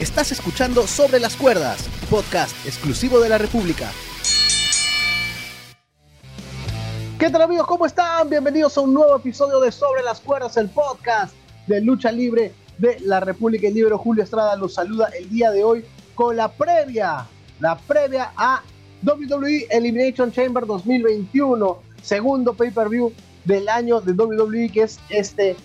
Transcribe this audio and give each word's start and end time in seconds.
Estás 0.00 0.30
escuchando 0.30 0.86
Sobre 0.86 1.18
las 1.18 1.34
Cuerdas, 1.34 1.88
podcast 2.08 2.54
exclusivo 2.64 3.18
de 3.18 3.28
la 3.28 3.36
República. 3.36 3.90
¿Qué 7.18 7.28
tal 7.28 7.42
amigos? 7.42 7.66
¿Cómo 7.66 7.84
están? 7.84 8.30
Bienvenidos 8.30 8.78
a 8.78 8.82
un 8.82 8.94
nuevo 8.94 9.16
episodio 9.16 9.58
de 9.58 9.72
Sobre 9.72 10.04
las 10.04 10.20
Cuerdas, 10.20 10.56
el 10.56 10.68
podcast 10.68 11.34
de 11.66 11.80
lucha 11.80 12.12
libre 12.12 12.52
de 12.78 13.00
la 13.00 13.18
República. 13.18 13.66
El 13.66 13.74
libro 13.74 13.98
Julio 13.98 14.22
Estrada 14.22 14.54
los 14.54 14.74
saluda 14.74 15.08
el 15.18 15.28
día 15.30 15.50
de 15.50 15.64
hoy 15.64 15.84
con 16.14 16.36
la 16.36 16.46
previa, 16.46 17.26
la 17.58 17.76
previa 17.76 18.30
a 18.36 18.62
WWE 19.02 19.66
Elimination 19.68 20.30
Chamber 20.30 20.64
2021, 20.64 21.82
segundo 22.02 22.54
pay-per-view 22.54 23.12
del 23.44 23.68
año 23.68 24.00
de 24.00 24.12
WWE 24.12 24.70
que 24.70 24.82
es 24.82 25.00
este 25.08 25.56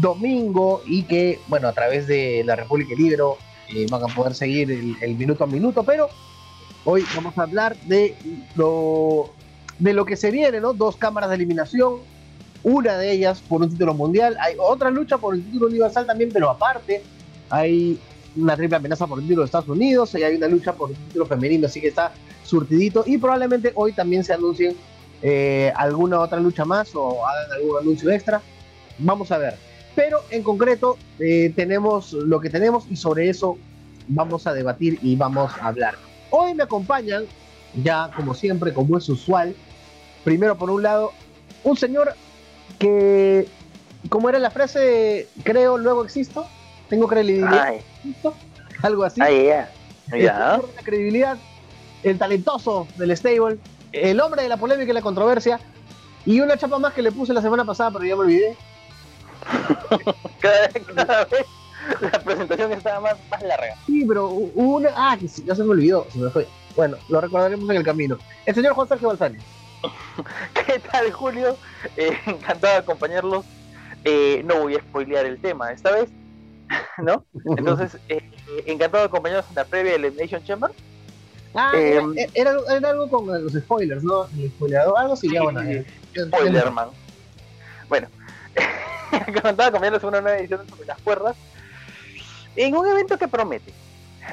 domingo 0.00 0.80
y 0.86 1.02
que, 1.02 1.40
bueno, 1.48 1.66
a 1.66 1.72
través 1.72 2.06
de 2.06 2.44
la 2.44 2.54
República 2.54 2.94
Libro 2.94 3.36
eh, 3.74 3.86
van 3.90 4.02
a 4.02 4.14
poder 4.14 4.34
seguir 4.34 4.70
el, 4.70 5.16
minuto 5.16 5.44
a 5.44 5.46
minuto, 5.46 5.82
pero 5.84 6.08
hoy 6.84 7.04
vamos 7.14 7.36
a 7.38 7.42
hablar 7.42 7.76
de 7.86 8.16
lo, 8.56 9.30
de 9.78 9.92
lo 9.92 10.04
que 10.04 10.16
se 10.16 10.30
viene, 10.30 10.60
¿no? 10.60 10.72
Dos 10.72 10.96
cámaras 10.96 11.30
de 11.30 11.36
eliminación, 11.36 11.98
una 12.62 12.98
de 12.98 13.12
ellas 13.12 13.42
por 13.48 13.62
un 13.62 13.70
título 13.70 13.94
mundial, 13.94 14.36
hay 14.40 14.54
otra 14.58 14.90
lucha 14.90 15.18
por 15.18 15.34
el 15.34 15.44
título 15.44 15.66
universal 15.66 16.06
también, 16.06 16.30
pero 16.32 16.50
aparte 16.50 17.02
hay 17.48 17.98
una 18.36 18.56
triple 18.56 18.76
amenaza 18.76 19.06
por 19.06 19.18
el 19.18 19.24
título 19.24 19.42
de 19.42 19.46
Estados 19.46 19.68
Unidos 19.68 20.14
y 20.14 20.22
hay 20.22 20.36
una 20.36 20.48
lucha 20.48 20.72
por 20.72 20.90
el 20.90 20.96
título 20.96 21.26
femenino, 21.26 21.66
así 21.66 21.80
que 21.80 21.88
está 21.88 22.12
surtidito 22.44 23.04
y 23.06 23.18
probablemente 23.18 23.72
hoy 23.74 23.92
también 23.92 24.24
se 24.24 24.32
anuncien 24.32 24.76
eh, 25.22 25.72
alguna 25.76 26.20
otra 26.20 26.40
lucha 26.40 26.64
más 26.64 26.94
o 26.94 27.26
hagan 27.26 27.52
algún 27.52 27.78
anuncio 27.78 28.10
extra. 28.10 28.40
Vamos 28.98 29.30
a 29.32 29.38
ver. 29.38 29.69
Pero 30.00 30.22
en 30.30 30.42
concreto 30.42 30.96
eh, 31.18 31.52
tenemos 31.54 32.14
lo 32.14 32.40
que 32.40 32.48
tenemos 32.48 32.86
y 32.88 32.96
sobre 32.96 33.28
eso 33.28 33.58
vamos 34.08 34.46
a 34.46 34.54
debatir 34.54 34.98
y 35.02 35.14
vamos 35.14 35.52
a 35.60 35.66
hablar. 35.66 35.94
Hoy 36.30 36.54
me 36.54 36.62
acompañan, 36.62 37.26
ya 37.74 38.10
como 38.16 38.32
siempre, 38.32 38.72
como 38.72 38.96
es 38.96 39.06
usual, 39.10 39.54
primero 40.24 40.56
por 40.56 40.70
un 40.70 40.82
lado, 40.82 41.12
un 41.64 41.76
señor 41.76 42.14
que, 42.78 43.46
como 44.08 44.30
era 44.30 44.38
la 44.38 44.50
frase, 44.50 45.28
creo, 45.44 45.76
luego 45.76 46.02
existo, 46.02 46.46
tengo 46.88 47.06
credibilidad, 47.06 47.74
algo 48.80 49.04
así. 49.04 49.20
ya. 50.18 50.62
credibilidad, 50.82 51.36
el 52.04 52.16
talentoso 52.16 52.88
del 52.96 53.14
stable, 53.14 53.58
el 53.92 54.18
hombre 54.20 54.44
de 54.44 54.48
la 54.48 54.56
polémica 54.56 54.92
y 54.92 54.94
la 54.94 55.02
controversia, 55.02 55.60
y 56.24 56.40
una 56.40 56.56
chapa 56.56 56.78
más 56.78 56.94
que 56.94 57.02
le 57.02 57.12
puse 57.12 57.34
la 57.34 57.42
semana 57.42 57.66
pasada, 57.66 57.90
pero 57.90 58.06
ya 58.06 58.16
me 58.16 58.22
olvidé. 58.22 58.56
Cada, 60.40 61.24
vez 61.24 61.46
la 62.00 62.22
presentación 62.22 62.72
estaba 62.72 63.00
más, 63.00 63.16
más 63.30 63.42
larga. 63.42 63.74
Sí, 63.86 64.04
pero 64.06 64.28
hubo 64.28 64.76
una. 64.76 64.90
Ah, 64.94 65.16
que 65.18 65.26
ya 65.26 65.54
se 65.54 65.64
me 65.64 65.70
olvidó, 65.70 66.06
se 66.10 66.18
me 66.18 66.30
fue. 66.30 66.46
Bueno, 66.76 66.96
lo 67.08 67.20
recordaremos 67.20 67.68
en 67.70 67.76
el 67.76 67.84
camino. 67.84 68.18
El 68.46 68.54
señor 68.54 68.74
Juan 68.74 68.88
Sergio 68.88 69.08
Balsani. 69.08 69.38
¿Qué 70.66 70.78
tal, 70.78 71.10
Julio? 71.12 71.56
Eh, 71.96 72.16
encantado 72.26 72.74
de 72.74 72.78
acompañarlos. 72.80 73.44
Eh, 74.04 74.42
no 74.44 74.62
voy 74.62 74.76
a 74.76 74.80
spoilear 74.80 75.26
el 75.26 75.40
tema 75.40 75.72
esta 75.72 75.90
vez, 75.90 76.08
¿no? 76.98 77.24
Entonces, 77.56 77.98
eh, 78.08 78.30
encantado 78.66 79.02
de 79.04 79.08
acompañarlos 79.08 79.46
en 79.50 79.56
la 79.56 79.64
previa 79.64 79.92
de 79.92 79.96
Elimination 79.98 80.42
Chamber. 80.44 80.70
Ah, 81.54 81.72
era, 81.74 82.06
era, 82.68 82.90
algo 82.90 83.10
con 83.10 83.26
los 83.26 83.52
spoilers, 83.52 84.04
¿no? 84.04 84.26
El 84.38 84.50
spoileador, 84.50 84.96
algo 84.96 85.14
así, 85.14 85.32
ya 85.32 85.42
bueno. 85.42 85.60
Spoilerman. 86.14 86.88
Bueno, 87.88 88.08
una 90.02 90.20
nueva 90.20 90.38
edición 90.38 90.68
sobre 90.68 90.86
las 90.86 90.98
cuerdas, 91.00 91.36
en 92.56 92.76
un 92.76 92.86
evento 92.86 93.18
que 93.18 93.28
promete. 93.28 93.72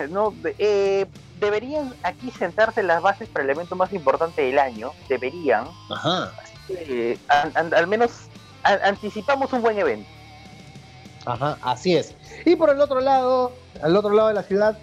¿no? 0.10 0.34
Eh, 0.58 1.06
deberían 1.40 1.94
aquí 2.04 2.32
sentarse 2.32 2.84
las 2.84 3.02
bases 3.02 3.30
para 3.30 3.46
el 3.46 3.52
evento 3.52 3.76
más 3.76 3.94
importante 3.94 4.42
del 4.42 4.60
año, 4.60 4.92
deberían. 5.10 5.68
Ajá. 5.90 6.32
al 7.28 7.88
menos 7.88 8.12
anticipamos 8.64 9.52
un 9.54 9.62
buen 9.62 9.78
evento. 9.78 10.10
Ajá, 11.26 11.58
así 11.62 11.96
es. 11.96 12.16
Y 12.46 12.56
por 12.56 12.70
el 12.70 12.80
otro 12.80 13.02
lado, 13.02 13.52
al 13.82 13.96
otro 13.96 14.12
lado 14.12 14.30
de 14.30 14.34
la 14.34 14.44
ciudad, 14.44 14.78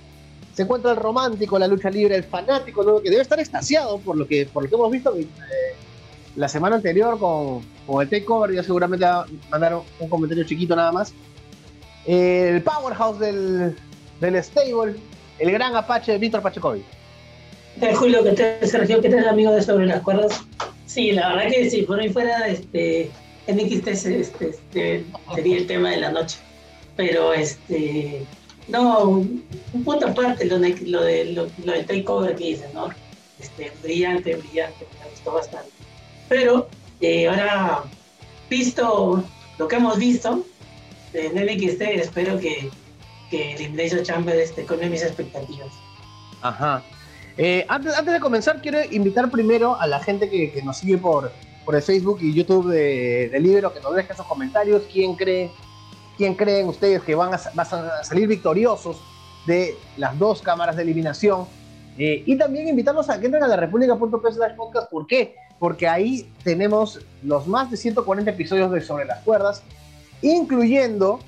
se 0.54 0.62
encuentra 0.62 0.92
el 0.92 0.98
romántico, 0.98 1.58
la 1.58 1.66
lucha 1.66 1.90
libre, 1.90 2.14
el 2.14 2.24
fanático, 2.24 3.02
que 3.02 3.10
debe 3.10 3.22
estar 3.22 3.40
extasiado 3.40 3.98
por 3.98 4.16
lo 4.16 4.26
que, 4.26 4.46
por 4.46 4.62
lo 4.62 4.68
que 4.68 4.74
hemos 4.74 4.90
visto 4.90 5.14
eh, 5.16 5.26
la 6.36 6.48
semana 6.48 6.76
anterior 6.76 7.18
con, 7.18 7.62
con 7.86 8.02
el 8.02 8.08
takeover, 8.08 8.52
ya 8.52 8.62
seguramente 8.62 9.04
va 9.04 9.22
a 9.22 9.26
mandar 9.50 9.80
un 9.98 10.08
comentario 10.08 10.44
chiquito 10.44 10.74
nada 10.74 10.92
más. 10.92 11.12
El 12.06 12.62
powerhouse 12.62 13.18
del, 13.18 13.76
del 14.20 14.42
stable, 14.42 14.94
el 15.38 15.50
gran 15.50 15.74
Apache 15.74 16.18
Víctor 16.18 16.42
Pachecovi. 16.42 16.84
¿Qué 17.80 17.94
Julio? 17.94 18.22
que 18.22 18.32
te 18.32 18.66
Sergio? 18.66 19.00
¿Qué 19.00 19.08
tal, 19.08 19.28
amigo 19.28 19.52
de 19.52 19.62
Sobre 19.62 19.86
las 19.86 20.02
Cuerdas? 20.02 20.42
Sí, 20.86 21.12
la 21.12 21.34
verdad 21.34 21.50
que 21.50 21.70
si 21.70 21.82
por 21.82 21.98
ahí 21.98 22.08
fuera 22.12 22.46
este, 22.46 23.10
NXT 23.48 23.88
este, 23.88 24.20
este, 24.20 25.04
sería 25.34 25.56
el 25.56 25.66
tema 25.66 25.90
de 25.90 25.96
la 25.96 26.12
noche. 26.12 26.38
Pero, 26.96 27.32
este, 27.32 28.24
no, 28.68 29.08
un 29.08 29.84
punto 29.84 30.06
aparte 30.06 30.44
lo, 30.44 30.58
de, 30.58 30.76
lo, 30.86 31.02
de, 31.02 31.24
lo, 31.24 31.46
del 31.72 31.86
takeover 31.86 32.36
que 32.36 32.44
dices, 32.44 32.72
¿no? 32.72 32.88
Este, 33.40 33.72
brillante, 33.82 34.36
brillante, 34.36 34.86
me 35.02 35.10
gustó 35.10 35.32
bastante. 35.32 35.83
Pero 36.34 36.66
eh, 37.00 37.28
ahora, 37.28 37.84
visto 38.50 39.22
lo 39.56 39.68
que 39.68 39.76
hemos 39.76 39.96
visto 39.98 40.44
en 41.12 41.32
NXT, 41.32 41.80
espero 41.82 42.40
que, 42.40 42.70
que 43.30 43.52
Elimination 43.52 44.02
Chamber 44.02 44.36
esté 44.36 44.64
con 44.66 44.80
mis 44.90 45.04
expectativas. 45.04 45.72
Ajá. 46.42 46.82
Eh, 47.38 47.64
antes, 47.68 47.96
antes, 47.96 48.14
de 48.14 48.18
comenzar, 48.18 48.60
quiero 48.60 48.80
invitar 48.90 49.30
primero 49.30 49.80
a 49.80 49.86
la 49.86 50.00
gente 50.00 50.28
que, 50.28 50.50
que 50.50 50.60
nos 50.62 50.78
sigue 50.78 50.98
por, 50.98 51.30
por 51.64 51.76
el 51.76 51.82
Facebook 51.82 52.18
y 52.20 52.34
YouTube 52.34 52.68
de, 52.68 53.28
de 53.28 53.38
Libero 53.38 53.72
que 53.72 53.78
nos 53.78 53.94
deje 53.94 54.12
sus 54.12 54.26
comentarios. 54.26 54.82
¿Quién 54.92 55.14
cree, 55.14 55.52
quién 56.16 56.34
creen 56.34 56.66
ustedes 56.66 57.00
que 57.04 57.14
van 57.14 57.32
a, 57.32 57.40
van 57.54 57.66
a 57.66 58.02
salir 58.02 58.26
victoriosos 58.26 59.00
de 59.46 59.76
las 59.96 60.18
dos 60.18 60.42
cámaras 60.42 60.74
de 60.74 60.82
eliminación? 60.82 61.46
Eh, 61.96 62.24
y 62.26 62.36
también 62.36 62.66
invitarlos 62.66 63.08
a 63.08 63.20
que 63.20 63.26
entren 63.26 63.44
a 63.44 63.46
la 63.46 63.54
república.p 63.54 64.08
podcast. 64.56 64.90
¿Por 64.90 65.06
qué? 65.06 65.36
Porque 65.64 65.88
ahí 65.88 66.30
tenemos 66.42 67.00
los 67.22 67.46
más 67.46 67.70
de 67.70 67.78
140 67.78 68.30
episodios 68.30 68.70
de 68.70 68.82
Sobre 68.82 69.06
las 69.06 69.20
Cuerdas, 69.20 69.62
incluyendo 70.20 71.20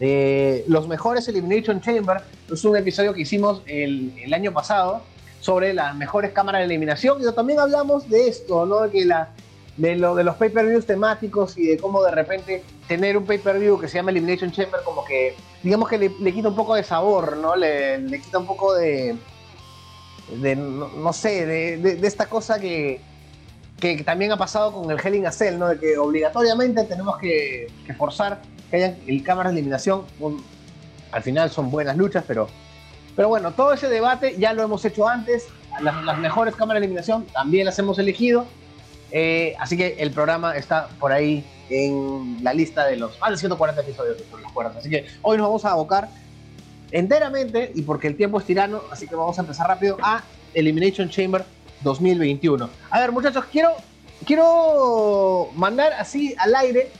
eh, 0.00 0.64
los 0.66 0.88
mejores 0.88 1.28
Elimination 1.28 1.78
Chamber. 1.82 2.22
Es 2.50 2.64
un 2.64 2.74
episodio 2.74 3.12
que 3.12 3.20
hicimos 3.20 3.60
el, 3.66 4.14
el, 4.24 4.32
año 4.32 4.50
pasado 4.50 5.02
sobre 5.40 5.74
las 5.74 5.94
mejores 5.94 6.30
cámaras 6.30 6.60
de 6.60 6.64
eliminación. 6.64 7.20
Y 7.20 7.30
también 7.34 7.60
hablamos 7.60 8.08
de 8.08 8.28
esto, 8.28 8.64
¿no? 8.64 8.90
Que 8.90 9.04
la, 9.04 9.28
de, 9.76 9.94
lo, 9.96 10.14
de 10.14 10.24
los 10.24 10.36
pay-per-views 10.36 10.86
temáticos 10.86 11.58
y 11.58 11.66
de 11.66 11.76
cómo 11.76 12.02
de 12.02 12.12
repente 12.12 12.64
tener 12.88 13.18
un 13.18 13.26
pay-per-view 13.26 13.78
que 13.78 13.88
se 13.88 13.98
llama 13.98 14.10
Elimination 14.10 14.52
Chamber, 14.52 14.80
como 14.86 15.04
que, 15.04 15.34
digamos 15.62 15.86
que 15.90 15.98
le, 15.98 16.10
le 16.18 16.32
quita 16.32 16.48
un 16.48 16.56
poco 16.56 16.76
de 16.76 16.82
sabor, 16.82 17.36
¿no? 17.36 17.56
Le, 17.56 17.98
le 17.98 18.22
quita 18.22 18.38
un 18.38 18.46
poco 18.46 18.74
de 18.74 19.18
de 20.40 20.56
no, 20.56 21.12
sé, 21.12 21.46
de, 21.46 22.06
esta 22.06 22.26
cosa 22.26 22.58
que, 22.58 23.00
que 23.82 24.04
también 24.04 24.30
ha 24.30 24.36
pasado 24.36 24.72
con 24.72 24.88
el 24.92 24.98
Hell 25.04 25.16
in 25.16 25.26
a 25.26 25.32
Cell, 25.32 25.58
¿no? 25.58 25.66
De 25.66 25.76
que 25.76 25.98
obligatoriamente 25.98 26.84
tenemos 26.84 27.18
que, 27.18 27.66
forzar 27.98 28.40
que 28.70 28.76
haya 28.76 28.96
el 29.08 29.24
cámara 29.24 29.50
de 29.50 29.58
eliminación. 29.58 30.04
al 31.10 31.22
final 31.22 31.50
son 31.50 31.68
buenas 31.68 31.96
luchas, 31.96 32.24
pero, 32.26 32.48
pero 33.16 33.28
bueno, 33.28 33.50
todo 33.50 33.72
ese 33.72 33.88
debate 33.88 34.36
ya 34.38 34.52
lo 34.52 34.62
hemos 34.62 34.84
hecho 34.84 35.08
antes. 35.08 35.48
Las, 35.80 36.18
mejores 36.18 36.54
cámaras 36.54 36.80
de 36.80 36.86
eliminación 36.86 37.26
también 37.26 37.66
las 37.66 37.76
hemos 37.80 37.98
elegido. 37.98 38.46
Eh, 39.10 39.56
así 39.58 39.76
que 39.76 39.96
el 39.98 40.12
programa 40.12 40.56
está 40.56 40.86
por 41.00 41.10
ahí 41.10 41.44
en 41.68 42.38
la 42.44 42.54
lista 42.54 42.86
de 42.86 42.96
los 42.96 43.18
más 43.18 43.30
de 43.30 43.36
140 43.36 43.82
episodios 43.82 44.16
de 44.16 44.42
las 44.42 44.52
cuerdas. 44.52 44.76
Así 44.76 44.90
que 44.90 45.06
hoy 45.22 45.38
nos 45.38 45.46
vamos 45.48 45.64
a 45.64 45.72
abocar 45.72 46.08
enteramente, 46.92 47.72
y 47.74 47.82
porque 47.82 48.06
el 48.06 48.16
tiempo 48.16 48.38
es 48.38 48.46
tirano, 48.46 48.80
así 48.92 49.08
que 49.08 49.16
vamos 49.16 49.36
a 49.38 49.40
empezar 49.40 49.66
rápido, 49.66 49.96
a 50.02 50.22
Elimination 50.54 51.08
Chamber 51.08 51.44
2021. 51.82 52.68
A 52.90 53.00
ver, 53.00 53.12
muchachos, 53.12 53.44
quiero, 53.50 53.74
quiero 54.26 55.48
mandar 55.54 55.92
así 55.94 56.34
al 56.38 56.54
aire. 56.54 56.90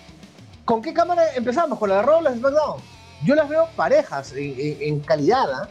¿Con 0.64 0.82
qué 0.82 0.92
cámara 0.92 1.22
empezamos? 1.34 1.78
¿Con 1.78 1.88
la 1.88 1.96
de 1.96 2.02
Raw 2.02 2.18
o 2.18 2.22
la 2.22 2.30
de 2.30 2.38
SmackDown? 2.38 2.80
Yo 3.24 3.34
las 3.34 3.48
veo 3.48 3.68
parejas 3.76 4.32
en, 4.36 5.00
calidad. 5.00 5.46
¿ah? 5.52 5.68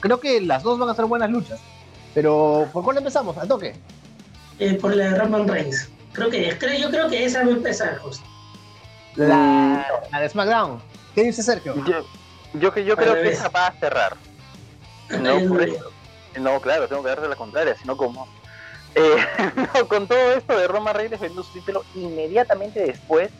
Creo 0.00 0.20
que 0.20 0.40
las 0.40 0.62
dos 0.62 0.78
van 0.78 0.88
a 0.88 0.94
ser 0.94 1.04
buenas 1.04 1.30
luchas. 1.30 1.60
Pero, 2.14 2.68
¿por 2.72 2.82
cuál 2.84 2.98
empezamos? 2.98 3.36
¿Al 3.36 3.48
toque? 3.48 3.74
Eh, 4.58 4.74
por 4.74 4.96
la 4.96 5.10
de 5.10 5.18
Roman 5.18 5.46
Reigns. 5.46 5.88
Creo 6.12 6.30
que, 6.30 6.56
creo, 6.58 6.78
yo 6.78 6.90
creo 6.90 7.08
que 7.08 7.24
esa 7.24 7.42
va 7.44 7.48
a 7.48 7.50
empezar, 7.50 7.98
justo. 7.98 8.24
La, 9.14 9.86
la 10.10 10.20
de 10.20 10.28
SmackDown. 10.28 10.80
¿Qué 11.14 11.24
dice 11.24 11.42
Sergio? 11.42 11.74
Yo, 11.84 12.04
yo 12.54 12.72
creo 12.96 13.14
que 13.14 13.28
esa 13.28 13.48
va 13.48 13.68
a 13.68 13.72
cerrar. 13.72 14.16
No, 15.20 15.40
no, 16.38 16.60
claro, 16.60 16.86
tengo 16.86 17.02
que 17.02 17.08
darle 17.08 17.28
la 17.28 17.36
contraria, 17.36 17.74
sino 17.74 17.96
como. 17.96 18.28
Eh, 18.94 19.16
con 19.88 20.06
todo 20.06 20.32
esto 20.32 20.58
de 20.58 20.66
Roma 20.68 20.92
Reyes 20.92 21.20
vendió 21.20 21.42
su 21.42 21.52
título 21.52 21.84
inmediatamente 21.94 22.80
después. 22.80 23.30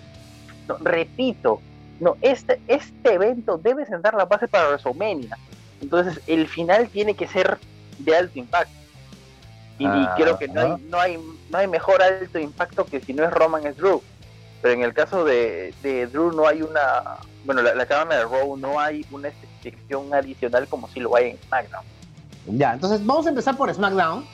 repito, 0.80 1.60
no, 2.00 2.16
este, 2.20 2.60
este 2.68 3.14
evento 3.14 3.58
debe 3.58 3.86
sentar 3.86 4.14
la 4.14 4.24
base 4.26 4.46
para 4.48 4.68
WrestleMania. 4.68 5.36
Entonces 5.80 6.20
el 6.26 6.46
final 6.48 6.88
tiene 6.88 7.14
que 7.14 7.26
ser 7.26 7.58
de 7.98 8.16
alto 8.16 8.38
impacto. 8.38 8.72
Y, 9.78 9.86
Ah, 9.86 10.14
creo 10.16 10.38
que 10.38 10.48
no 10.48 10.60
hay, 10.60 10.82
no, 10.88 11.00
hay, 11.00 11.18
no 11.50 11.58
hay 11.58 11.66
mejor 11.68 12.02
alto 12.02 12.38
impacto 12.38 12.84
que 12.84 13.00
si 13.00 13.12
no 13.14 13.24
es 13.24 13.30
Roman 13.30 13.66
es 13.66 13.76
Drew. 13.76 14.02
Pero 14.60 14.74
en 14.74 14.82
el 14.82 14.92
caso 14.92 15.24
de, 15.24 15.72
de 15.82 16.06
Drew 16.08 16.32
no 16.32 16.46
hay 16.46 16.62
una... 16.62 17.18
Bueno, 17.44 17.62
la, 17.62 17.74
la 17.74 17.86
cámara 17.86 18.18
de 18.18 18.24
Raw 18.24 18.56
no 18.56 18.80
hay 18.80 19.06
una 19.12 19.30
sección 19.62 20.12
adicional 20.12 20.66
como 20.66 20.88
si 20.88 21.00
lo 21.00 21.14
hay 21.14 21.30
en 21.30 21.38
SmackDown. 21.46 21.84
Ya, 22.46 22.74
entonces 22.74 23.04
vamos 23.06 23.26
a 23.26 23.28
empezar 23.28 23.56
por 23.56 23.72
SmackDown. 23.72 24.26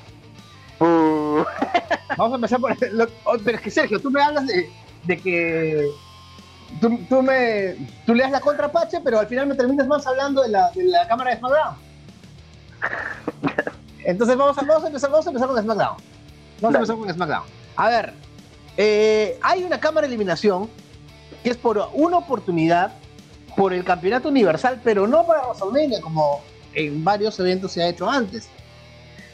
Uh, 0.84 1.44
Vamos 2.16 2.32
a 2.32 2.34
empezar 2.36 2.60
por. 2.60 2.92
lo- 2.92 3.08
oh, 3.24 3.36
pero 3.44 3.56
es 3.58 3.62
que 3.62 3.70
Sergio, 3.70 4.00
tú 4.00 4.10
me 4.10 4.22
hablas 4.22 4.46
de, 4.46 4.70
de 5.04 5.16
que. 5.18 5.88
Tú, 6.80 6.98
tú 7.08 7.22
me. 7.22 7.76
Tú 8.06 8.14
le 8.14 8.22
das 8.22 8.32
la 8.32 8.40
contra 8.40 8.70
Pache, 8.70 9.00
pero 9.02 9.18
al 9.20 9.26
final 9.26 9.46
me 9.46 9.54
terminas 9.54 9.86
más 9.86 10.06
hablando 10.06 10.42
de 10.42 10.48
la, 10.48 10.70
de 10.70 10.84
la 10.84 11.06
cámara 11.08 11.30
de 11.30 11.38
SmackDown. 11.38 11.76
Entonces 14.04 14.36
vamos 14.36 14.58
a, 14.58 14.62
vamos 14.62 14.84
a 14.84 14.86
empezar, 14.88 15.10
vamos 15.10 15.26
a 15.26 15.30
empezar 15.30 15.48
con 15.48 15.62
SmackDown. 15.62 15.96
Vamos 16.60 16.74
a 16.74 16.78
empezar 16.78 16.96
con 16.96 17.12
SmackDown. 17.14 17.44
A 17.76 17.88
ver, 17.88 18.12
eh, 18.76 19.38
hay 19.42 19.64
una 19.64 19.80
cámara 19.80 20.06
de 20.06 20.14
eliminación 20.14 20.68
que 21.42 21.50
es 21.50 21.56
por 21.56 21.88
una 21.94 22.18
oportunidad 22.18 22.92
por 23.56 23.72
el 23.72 23.84
campeonato 23.84 24.28
universal, 24.28 24.80
pero 24.84 25.06
no 25.06 25.26
para 25.26 25.46
WrestleMania, 25.46 26.00
como 26.00 26.42
en 26.74 27.02
varios 27.04 27.38
eventos 27.40 27.72
se 27.72 27.82
ha 27.82 27.88
hecho 27.88 28.08
antes 28.10 28.48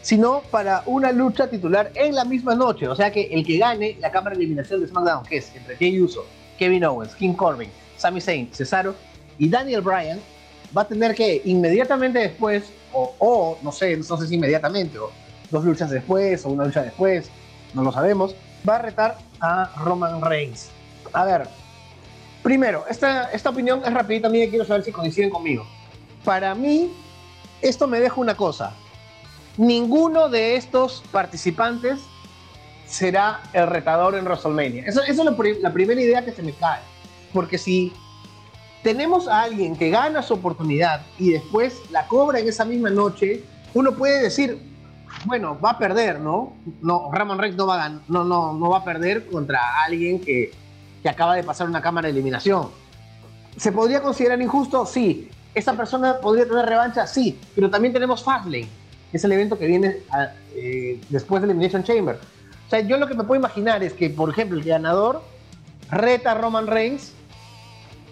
sino 0.02 0.42
para 0.50 0.82
una 0.86 1.12
lucha 1.12 1.48
titular 1.48 1.90
en 1.94 2.14
la 2.14 2.24
misma 2.24 2.54
noche. 2.54 2.88
O 2.88 2.94
sea 2.94 3.10
que 3.12 3.22
el 3.30 3.44
que 3.44 3.58
gane 3.58 3.96
la 4.00 4.10
cámara 4.10 4.36
de 4.36 4.44
eliminación 4.44 4.80
de 4.80 4.88
SmackDown, 4.88 5.24
que 5.24 5.38
es 5.38 5.54
entre 5.54 5.76
Jey 5.76 6.00
Uso, 6.00 6.24
Kevin 6.58 6.84
Owens, 6.84 7.14
King 7.14 7.34
Corbin, 7.34 7.70
Sami 7.96 8.20
Zayn, 8.20 8.52
Cesaro 8.52 8.94
y 9.38 9.48
Daniel 9.48 9.82
Bryan, 9.82 10.20
va 10.76 10.82
a 10.82 10.88
tener 10.88 11.14
que 11.14 11.42
inmediatamente 11.44 12.18
después, 12.18 12.64
o, 12.92 13.14
o, 13.18 13.58
no 13.62 13.72
sé, 13.72 13.96
no 13.96 14.16
sé 14.16 14.26
si 14.26 14.34
inmediatamente, 14.34 14.98
o 14.98 15.10
dos 15.50 15.64
luchas 15.64 15.90
después, 15.90 16.44
o 16.44 16.50
una 16.50 16.64
lucha 16.64 16.82
después, 16.82 17.30
no 17.74 17.82
lo 17.82 17.92
sabemos, 17.92 18.34
va 18.68 18.76
a 18.76 18.82
retar 18.82 19.18
a 19.40 19.72
Roman 19.84 20.20
Reigns. 20.22 20.70
A 21.12 21.24
ver, 21.24 21.48
primero, 22.42 22.84
esta, 22.88 23.30
esta 23.32 23.50
opinión 23.50 23.82
es 23.84 23.92
rapidita 23.92 24.24
también, 24.24 24.50
quiero 24.50 24.64
saber 24.64 24.84
si 24.84 24.92
coinciden 24.92 25.30
conmigo. 25.30 25.66
Para 26.24 26.54
mí, 26.54 26.92
esto 27.62 27.86
me 27.86 28.00
deja 28.00 28.20
una 28.20 28.36
cosa 28.36 28.74
ninguno 29.60 30.30
de 30.30 30.56
estos 30.56 31.02
participantes 31.12 32.00
será 32.86 33.42
el 33.52 33.66
retador 33.66 34.14
en 34.14 34.24
WrestleMania. 34.24 34.84
Eso 34.86 35.02
es 35.02 35.16
la, 35.18 35.36
pri- 35.36 35.60
la 35.60 35.70
primera 35.70 36.00
idea 36.00 36.24
que 36.24 36.32
se 36.32 36.42
me 36.42 36.52
cae. 36.54 36.80
Porque 37.34 37.58
si 37.58 37.92
tenemos 38.82 39.28
a 39.28 39.42
alguien 39.42 39.76
que 39.76 39.90
gana 39.90 40.22
su 40.22 40.32
oportunidad 40.34 41.02
y 41.18 41.32
después 41.32 41.78
la 41.90 42.06
cobra 42.06 42.40
en 42.40 42.48
esa 42.48 42.64
misma 42.64 42.88
noche, 42.88 43.44
uno 43.74 43.92
puede 43.92 44.22
decir, 44.22 44.58
bueno, 45.26 45.58
va 45.60 45.72
a 45.72 45.78
perder, 45.78 46.20
¿no? 46.20 46.54
No, 46.80 47.10
Ramon 47.12 47.38
Reigns 47.38 47.58
no 47.58 47.66
va 47.66 48.78
a, 48.78 48.84
perder 48.84 49.26
contra 49.26 49.84
alguien 49.84 50.22
que, 50.22 50.52
que 51.02 51.08
acaba 51.08 51.34
de 51.34 51.44
pasar 51.44 51.68
una 51.68 51.82
cámara 51.82 52.06
de 52.06 52.12
eliminación. 52.12 52.70
¿Se 53.58 53.72
podría 53.72 54.00
considerar 54.00 54.40
injusto? 54.40 54.86
Sí. 54.86 55.28
¿Esa 55.54 55.74
persona 55.74 56.18
podría 56.18 56.48
tener 56.48 56.64
revancha? 56.64 57.06
Sí. 57.06 57.38
Pero 57.54 57.68
también 57.68 57.92
tenemos 57.92 58.24
Fastlane 58.24 58.79
es 59.12 59.24
el 59.24 59.32
evento 59.32 59.58
que 59.58 59.66
viene 59.66 59.96
eh, 60.54 61.00
después 61.08 61.42
del 61.42 61.50
Elimination 61.50 61.82
Chamber. 61.82 62.18
O 62.66 62.70
sea, 62.70 62.80
yo 62.80 62.96
lo 62.98 63.06
que 63.06 63.14
me 63.14 63.24
puedo 63.24 63.38
imaginar 63.38 63.82
es 63.82 63.92
que, 63.92 64.10
por 64.10 64.30
ejemplo, 64.30 64.58
el 64.58 64.64
ganador 64.64 65.22
reta 65.90 66.32
a 66.32 66.34
Roman 66.34 66.66
Reigns, 66.66 67.12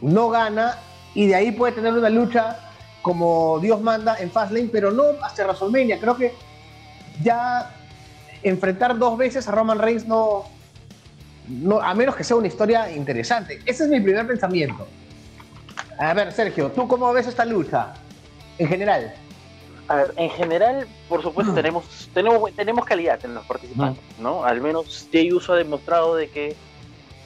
no 0.00 0.30
gana, 0.30 0.76
y 1.14 1.26
de 1.26 1.34
ahí 1.34 1.52
puede 1.52 1.72
tener 1.72 1.92
una 1.92 2.10
lucha 2.10 2.58
como 3.02 3.58
Dios 3.60 3.80
manda 3.80 4.16
en 4.18 4.30
Fastlane, 4.30 4.68
pero 4.70 4.90
no 4.90 5.04
hasta 5.22 5.44
WrestleMania. 5.44 6.00
Creo 6.00 6.16
que 6.16 6.34
ya 7.22 7.74
enfrentar 8.42 8.98
dos 8.98 9.16
veces 9.16 9.48
a 9.48 9.52
Roman 9.52 9.78
Reigns 9.78 10.06
no, 10.06 10.44
no, 11.48 11.80
a 11.80 11.94
menos 11.94 12.16
que 12.16 12.24
sea 12.24 12.36
una 12.36 12.48
historia 12.48 12.90
interesante. 12.90 13.60
Ese 13.64 13.84
es 13.84 13.90
mi 13.90 14.00
primer 14.00 14.26
pensamiento. 14.26 14.86
A 15.98 16.14
ver, 16.14 16.32
Sergio, 16.32 16.70
¿tú 16.70 16.86
cómo 16.86 17.12
ves 17.12 17.26
esta 17.26 17.44
lucha 17.44 17.94
en 18.58 18.68
general? 18.68 19.14
A 19.88 19.96
ver, 19.96 20.12
en 20.16 20.28
general, 20.30 20.86
por 21.08 21.22
supuesto, 21.22 21.54
tenemos, 21.54 22.10
tenemos, 22.12 22.52
tenemos 22.52 22.84
calidad 22.84 23.18
en 23.24 23.34
los 23.34 23.46
participantes, 23.46 24.02
¿no? 24.18 24.44
Al 24.44 24.60
menos 24.60 25.08
Jey 25.10 25.32
Uso 25.32 25.54
ha 25.54 25.56
demostrado 25.56 26.14
de 26.14 26.28
que 26.28 26.54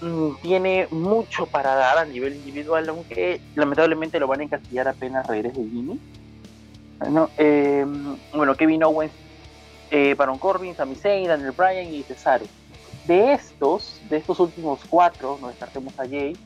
mm, 0.01 0.35
tiene 0.43 0.87
mucho 0.93 1.47
para 1.47 1.75
dar 1.75 1.99
a 1.99 2.05
nivel 2.05 2.37
individual, 2.37 2.89
aunque 2.89 3.41
lamentablemente 3.57 4.21
lo 4.21 4.29
van 4.29 4.41
a 4.41 4.43
encasillar 4.45 4.87
apenas 4.87 5.27
regrese 5.27 5.57
Jimmy. 5.57 5.99
¿no? 7.11 7.31
Eh, 7.37 7.85
bueno, 8.33 8.55
Kevin 8.55 8.85
Owens, 8.85 9.13
eh, 9.91 10.15
Baron 10.15 10.39
Corbin, 10.39 10.77
Sami 10.77 10.95
Zayn, 10.95 11.27
Daniel 11.27 11.51
Bryan 11.51 11.93
y 11.93 12.05
Cesaro. 12.05 12.45
De 13.07 13.33
estos, 13.33 14.01
de 14.09 14.19
estos 14.19 14.39
últimos 14.39 14.81
cuatro, 14.89 15.37
no 15.41 15.49
descartemos 15.49 15.99
a 15.99 16.07
Jay, 16.07 16.37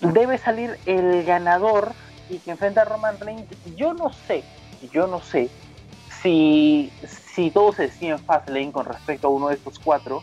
debe 0.00 0.38
salir 0.38 0.76
el 0.86 1.24
ganador 1.24 1.92
y 2.28 2.38
que 2.38 2.50
enfrenta 2.50 2.82
a 2.82 2.84
Roman 2.84 3.18
Reigns. 3.20 3.46
Yo 3.76 3.94
no 3.94 4.12
sé, 4.12 4.42
yo 4.88 5.06
no 5.06 5.20
sé 5.20 5.50
si, 6.22 6.92
si 7.34 7.50
todo 7.50 7.72
se 7.72 7.82
decide 7.82 8.10
en 8.10 8.18
Fastlane 8.18 8.72
con 8.72 8.86
respecto 8.86 9.28
a 9.28 9.30
uno 9.30 9.48
de 9.48 9.54
estos 9.54 9.78
cuatro, 9.78 10.22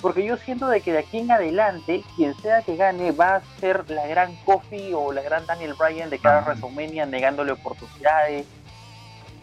porque 0.00 0.24
yo 0.24 0.36
siento 0.36 0.68
de 0.68 0.80
que 0.80 0.92
de 0.92 0.98
aquí 0.98 1.18
en 1.18 1.30
adelante, 1.30 2.02
quien 2.16 2.34
sea 2.34 2.62
que 2.62 2.76
gane 2.76 3.12
va 3.12 3.36
a 3.36 3.42
ser 3.60 3.88
la 3.90 4.06
gran 4.06 4.36
Kofi 4.44 4.92
o 4.92 5.12
la 5.12 5.22
gran 5.22 5.46
Daniel 5.46 5.74
Bryan 5.74 6.10
de 6.10 6.18
cada. 6.18 6.42
WrestleMania 6.42 7.06
negándole 7.06 7.52
oportunidades 7.52 8.46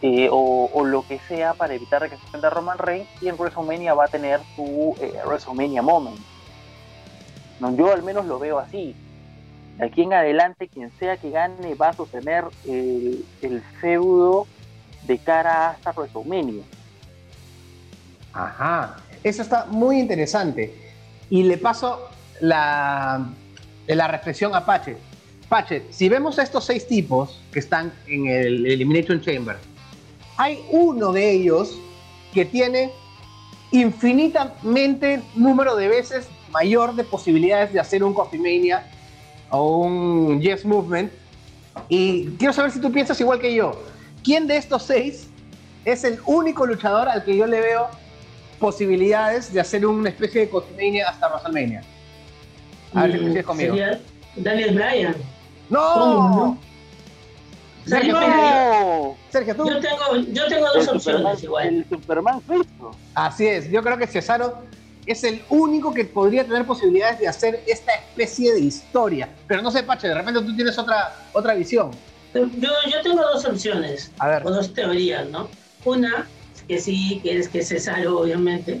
eh, 0.02 0.28
o, 0.30 0.70
o 0.72 0.84
lo 0.84 1.06
que 1.06 1.18
sea 1.28 1.54
para 1.54 1.74
evitar 1.74 2.02
que 2.02 2.16
se 2.16 2.22
enfrente 2.22 2.46
a 2.46 2.50
Roman 2.50 2.78
Reigns 2.78 3.08
y 3.20 3.28
en 3.28 3.36
WrestleMania 3.36 3.94
va 3.94 4.04
a 4.04 4.08
tener 4.08 4.40
su 4.54 4.96
eh, 5.00 5.12
WrestleMania 5.26 5.82
Moment. 5.82 6.20
No, 7.58 7.74
yo 7.74 7.92
al 7.92 8.02
menos 8.02 8.26
lo 8.26 8.38
veo 8.38 8.58
así. 8.58 8.94
De 9.78 9.86
aquí 9.86 10.02
en 10.02 10.12
adelante, 10.12 10.68
quien 10.68 10.92
sea 10.98 11.16
que 11.16 11.30
gane 11.30 11.74
va 11.74 11.88
a 11.88 11.94
sostener 11.94 12.44
el 12.64 13.62
feudo 13.80 14.46
de 15.06 15.18
cara 15.18 15.70
hasta 15.70 15.92
WrestleMania. 15.92 16.62
Ajá, 18.32 18.96
eso 19.22 19.42
está 19.42 19.66
muy 19.66 19.98
interesante. 20.00 20.74
Y 21.30 21.44
le 21.44 21.56
paso 21.56 22.08
la, 22.40 23.26
la 23.86 24.08
reflexión 24.08 24.54
a 24.54 24.64
Pache. 24.64 24.96
Pache, 25.48 25.84
si 25.90 26.08
vemos 26.08 26.38
a 26.38 26.42
estos 26.42 26.64
seis 26.64 26.86
tipos 26.86 27.40
que 27.52 27.60
están 27.60 27.92
en 28.06 28.26
el 28.26 28.66
Elimination 28.66 29.20
Chamber, 29.20 29.56
hay 30.36 30.64
uno 30.70 31.12
de 31.12 31.30
ellos 31.30 31.76
que 32.32 32.44
tiene 32.44 32.90
infinitamente 33.70 35.22
número 35.34 35.76
de 35.76 35.88
veces 35.88 36.28
mayor 36.50 36.94
de 36.94 37.04
posibilidades 37.04 37.72
de 37.72 37.80
hacer 37.80 38.02
un 38.02 38.14
Coffee 38.14 38.38
Mania 38.38 38.86
o 39.50 39.78
un 39.78 40.40
Yes 40.40 40.64
Movement. 40.64 41.12
Y 41.88 42.26
quiero 42.38 42.52
saber 42.52 42.70
si 42.70 42.80
tú 42.80 42.90
piensas 42.92 43.20
igual 43.20 43.40
que 43.40 43.54
yo. 43.54 43.80
¿Quién 44.24 44.46
de 44.46 44.56
estos 44.56 44.82
seis 44.84 45.28
es 45.84 46.02
el 46.04 46.18
único 46.26 46.64
luchador 46.66 47.08
al 47.08 47.22
que 47.24 47.36
yo 47.36 47.46
le 47.46 47.60
veo 47.60 47.88
posibilidades 48.58 49.52
de 49.52 49.60
hacer 49.60 49.84
una 49.84 50.08
especie 50.08 50.40
de 50.42 50.48
Cotimania 50.48 51.08
hasta 51.10 51.28
WrestleMania. 51.28 51.82
A 52.94 53.02
ver 53.02 53.12
si 53.12 53.18
Mm, 53.18 53.20
coincides 53.20 53.46
conmigo. 53.46 53.74
sería 53.74 54.00
Daniel 54.36 54.74
Bryan. 54.74 55.16
¡No! 55.68 55.92
¿Cómo 55.94 56.58
Sergio, 57.86 58.14
No, 58.14 59.14
Sergio, 59.30 59.54
tú. 59.56 59.68
Yo 59.68 59.78
tengo, 59.80 60.16
yo 60.32 60.46
tengo 60.46 60.66
dos 60.68 60.76
el 60.76 61.00
Superman, 61.00 61.22
opciones 61.34 61.42
igual. 61.44 61.66
el 61.68 61.86
Superman 61.90 62.42
suizo. 62.46 62.90
Así 63.14 63.46
es, 63.46 63.68
yo 63.70 63.82
creo 63.82 63.98
que 63.98 64.06
Cesaro 64.06 64.62
es 65.04 65.22
el 65.24 65.42
único 65.50 65.92
que 65.92 66.06
podría 66.06 66.44
tener 66.44 66.64
posibilidades 66.64 67.18
de 67.20 67.28
hacer 67.28 67.62
esta 67.66 67.92
especie 67.92 68.54
de 68.54 68.60
historia. 68.60 69.28
Pero 69.46 69.60
no 69.60 69.70
sé, 69.70 69.82
Pache, 69.82 70.08
de 70.08 70.14
repente 70.14 70.40
tú 70.40 70.56
tienes 70.56 70.78
otra, 70.78 71.14
otra 71.34 71.52
visión. 71.52 71.90
Yo, 72.34 72.70
yo 72.90 73.02
tengo 73.02 73.22
dos 73.22 73.44
opciones, 73.44 74.12
A 74.18 74.28
ver. 74.28 74.46
o 74.46 74.50
dos 74.50 74.72
teorías, 74.74 75.28
¿no? 75.30 75.48
Una, 75.84 76.26
que 76.66 76.78
sí, 76.78 77.20
que 77.22 77.38
es 77.38 77.48
que 77.48 77.62
Cesaro, 77.62 78.18
obviamente, 78.20 78.80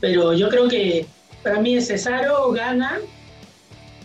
pero 0.00 0.32
yo 0.32 0.48
creo 0.48 0.68
que 0.68 1.06
para 1.42 1.60
mí 1.60 1.80
Cesaro 1.80 2.50
gana, 2.52 3.00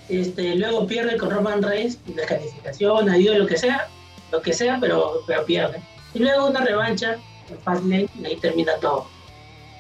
este, 0.10 0.56
luego 0.56 0.86
pierde 0.88 1.18
con 1.18 1.30
Roman 1.30 1.62
Reigns, 1.62 1.98
descalificación, 2.06 3.10
adiós, 3.10 3.38
lo 3.38 3.46
que 3.48 3.58
sea, 3.58 3.88
lo 4.32 4.42
que 4.42 4.54
sea, 4.54 4.78
pero, 4.82 5.22
pero 5.28 5.46
pierde. 5.46 5.82
Y 6.14 6.20
luego 6.20 6.48
una 6.48 6.62
revancha 6.66 7.18
en 7.50 7.60
Fastlane 7.60 8.10
y 8.20 8.26
ahí 8.26 8.36
termina 8.38 8.74
todo. 8.82 9.08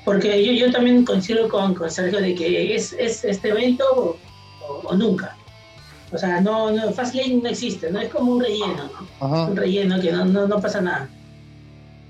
Porque 0.06 0.44
yo, 0.46 0.54
yo 0.54 0.72
también 0.72 1.04
coincido 1.04 1.50
con, 1.50 1.74
con 1.74 1.90
Sergio 1.90 2.20
de 2.22 2.34
que 2.36 2.76
es, 2.76 2.94
es 2.94 3.24
este 3.26 3.50
evento 3.50 3.84
o, 3.94 4.18
o- 4.66 4.82
o 4.88 4.96
nunca. 4.96 5.36
O 6.12 6.18
sea, 6.18 6.42
no, 6.42 6.72
no, 6.72 6.92
Fastlane 6.92 7.36
no 7.36 7.50
existe, 7.50 7.92
no 7.92 8.00
es 8.02 8.10
como 8.10 8.32
un 8.34 8.42
relleno, 8.42 8.92
¿no? 9.00 9.12
un 9.52 9.56
relleno 9.56 10.02
que 10.02 10.12
no, 10.12 10.26
no, 10.26 10.48
no 10.48 10.60
pasa 10.62 10.82
nada. 10.82 11.14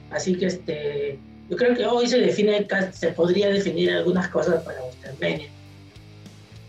Así 0.09 0.35
que 0.37 0.45
este, 0.47 1.21
yo 1.47 1.57
creo 1.57 1.75
que 1.75 1.85
hoy 1.85 2.07
se 2.07 2.19
define, 2.19 2.65
se 2.93 3.11
podría 3.13 3.49
definir 3.49 3.91
algunas 3.91 4.29
cosas 4.29 4.63
para 4.63 4.81
WrestleMania. 4.83 5.51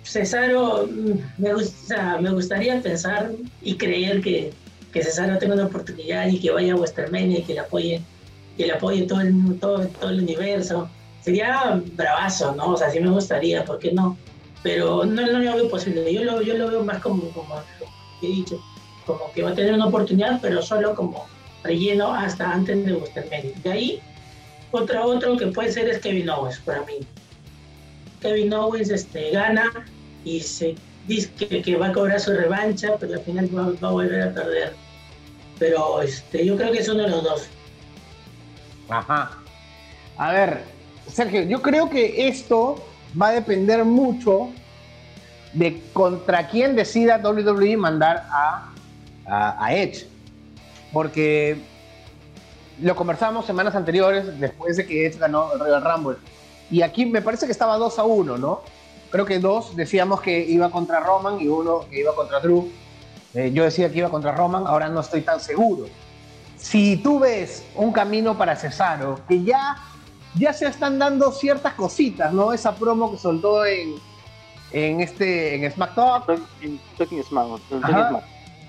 Cesaro, 0.02 0.86
mm, 0.86 1.18
me, 1.38 1.52
gus- 1.54 1.82
o 1.84 1.86
sea, 1.86 2.18
me 2.20 2.30
gustaría 2.32 2.80
pensar 2.82 3.32
y 3.60 3.76
creer 3.76 4.20
que, 4.20 4.50
que 4.90 5.02
Cesaro 5.02 5.38
tenga 5.38 5.54
una 5.54 5.66
oportunidad 5.66 6.26
y 6.28 6.40
que 6.40 6.50
vaya 6.50 6.72
a 6.72 6.76
Westermania 6.76 7.38
y 7.38 7.44
que 7.44 7.54
le 7.54 7.60
apoye, 7.60 8.08
que 8.56 8.66
le 8.66 8.72
apoye 8.72 9.06
todo 9.06 9.20
el, 9.20 9.58
todo, 9.60 9.88
todo 9.88 10.10
el 10.10 10.20
universo. 10.22 10.90
Sería 11.18 11.80
bravazo, 11.84 12.54
¿no? 12.54 12.72
O 12.72 12.76
sea, 12.76 12.90
sí 12.90 12.98
me 13.00 13.10
gustaría, 13.10 13.64
¿por 13.64 13.78
qué 13.78 13.92
no? 13.92 14.22
Pero 14.62 15.04
no, 15.04 15.22
no 15.22 15.38
lo 15.38 15.54
veo 15.54 15.68
posible. 15.70 16.12
Yo 16.12 16.24
lo, 16.24 16.42
yo 16.42 16.54
lo 16.54 16.68
veo 16.68 16.84
más 16.84 17.00
como, 17.00 17.22
como 17.30 17.56
he 18.22 18.26
dicho, 18.26 18.62
como 19.06 19.32
que 19.32 19.42
va 19.42 19.50
a 19.50 19.54
tener 19.54 19.74
una 19.74 19.86
oportunidad, 19.86 20.38
pero 20.40 20.62
solo 20.62 20.94
como 20.94 21.26
relleno 21.62 22.14
hasta 22.14 22.52
antes 22.52 22.84
de 22.84 22.94
Westermania. 22.94 23.52
De 23.62 23.72
ahí, 23.72 24.00
otro, 24.70 25.04
otro 25.04 25.36
que 25.36 25.46
puede 25.48 25.72
ser 25.72 25.88
es 25.88 25.98
Kevin 26.00 26.28
Owens 26.28 26.58
para 26.60 26.82
mí. 26.82 26.98
Kevin 28.20 28.52
Owens 28.52 28.90
este, 28.90 29.30
gana 29.30 29.70
y 30.24 30.40
se 30.40 30.74
dice 31.06 31.30
que, 31.62 31.76
va 31.76 31.88
a 31.88 31.92
cobrar 31.92 32.20
su 32.20 32.32
revancha, 32.32 32.96
pero 32.98 33.14
al 33.14 33.20
final 33.20 33.48
va, 33.56 33.88
a 33.88 33.90
volver 33.90 34.22
a 34.22 34.34
perder. 34.34 34.74
Pero 35.58 36.02
este, 36.02 36.44
yo 36.44 36.56
creo 36.56 36.72
que 36.72 36.78
es 36.78 36.88
uno 36.88 37.02
de 37.02 37.08
los 37.08 37.22
dos. 37.22 37.48
Ajá. 38.88 39.38
A 40.16 40.32
ver, 40.32 40.60
Sergio, 41.08 41.42
yo 41.42 41.62
creo 41.62 41.88
que 41.88 42.28
esto 42.28 42.76
va 43.20 43.28
a 43.28 43.32
depender 43.32 43.84
mucho 43.84 44.50
de 45.52 45.82
contra 45.92 46.48
quién 46.48 46.76
decida 46.76 47.18
WWE 47.18 47.76
mandar 47.76 48.26
a, 48.30 48.70
a, 49.26 49.74
Edge. 49.74 50.06
Porque 50.92 51.60
lo 52.80 52.94
conversamos 52.96 53.46
semanas 53.46 53.74
anteriores, 53.74 54.38
después 54.38 54.76
de 54.76 54.86
que 54.86 55.06
Edge 55.06 55.18
ganó 55.18 55.52
el 55.52 55.60
Royal 55.60 55.82
Rumble. 55.82 56.16
Y 56.70 56.82
aquí 56.82 57.06
me 57.06 57.22
parece 57.22 57.46
que 57.46 57.52
estaba 57.52 57.76
2 57.76 57.98
a 57.98 58.04
1, 58.04 58.38
¿no? 58.38 58.60
Creo 59.10 59.24
que 59.24 59.40
dos 59.40 59.74
decíamos 59.74 60.20
que 60.20 60.38
iba 60.38 60.70
contra 60.70 61.00
Roman 61.00 61.40
y 61.40 61.48
uno 61.48 61.80
que 61.90 62.00
iba 62.00 62.14
contra 62.14 62.38
Drew. 62.38 62.70
Eh, 63.34 63.50
yo 63.52 63.64
decía 63.64 63.90
que 63.90 63.98
iba 63.98 64.08
contra 64.08 64.32
Roman, 64.32 64.66
ahora 64.66 64.88
no 64.88 65.00
estoy 65.00 65.22
tan 65.22 65.40
seguro. 65.40 65.86
Si 66.56 66.96
tú 66.98 67.18
ves 67.18 67.64
un 67.74 67.92
camino 67.92 68.38
para 68.38 68.54
Cesaro, 68.54 69.20
que 69.26 69.42
ya, 69.42 69.76
ya 70.36 70.52
se 70.52 70.66
están 70.66 70.98
dando 70.98 71.32
ciertas 71.32 71.74
cositas, 71.74 72.32
¿no? 72.32 72.52
Esa 72.52 72.74
promo 72.74 73.10
que 73.10 73.18
soltó 73.18 73.64
en, 73.64 73.94
en 74.72 75.00
este 75.00 75.56
en 75.56 75.70
SmackDown. 75.70 76.22
En 76.60 76.80
Talking 76.96 77.22
Smack. 77.22 77.60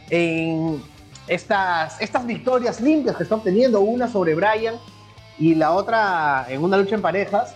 En 0.10 0.84
estas, 1.28 2.02
estas 2.02 2.26
victorias 2.26 2.82
limpias 2.82 3.16
que 3.16 3.24
está 3.24 3.36
obteniendo, 3.36 3.82
una 3.82 4.08
sobre 4.08 4.36
Bryan 4.36 4.76
y 5.38 5.56
la 5.56 5.72
otra 5.72 6.46
en 6.50 6.64
una 6.64 6.78
lucha 6.78 6.96
en 6.96 7.02
parejas 7.02 7.56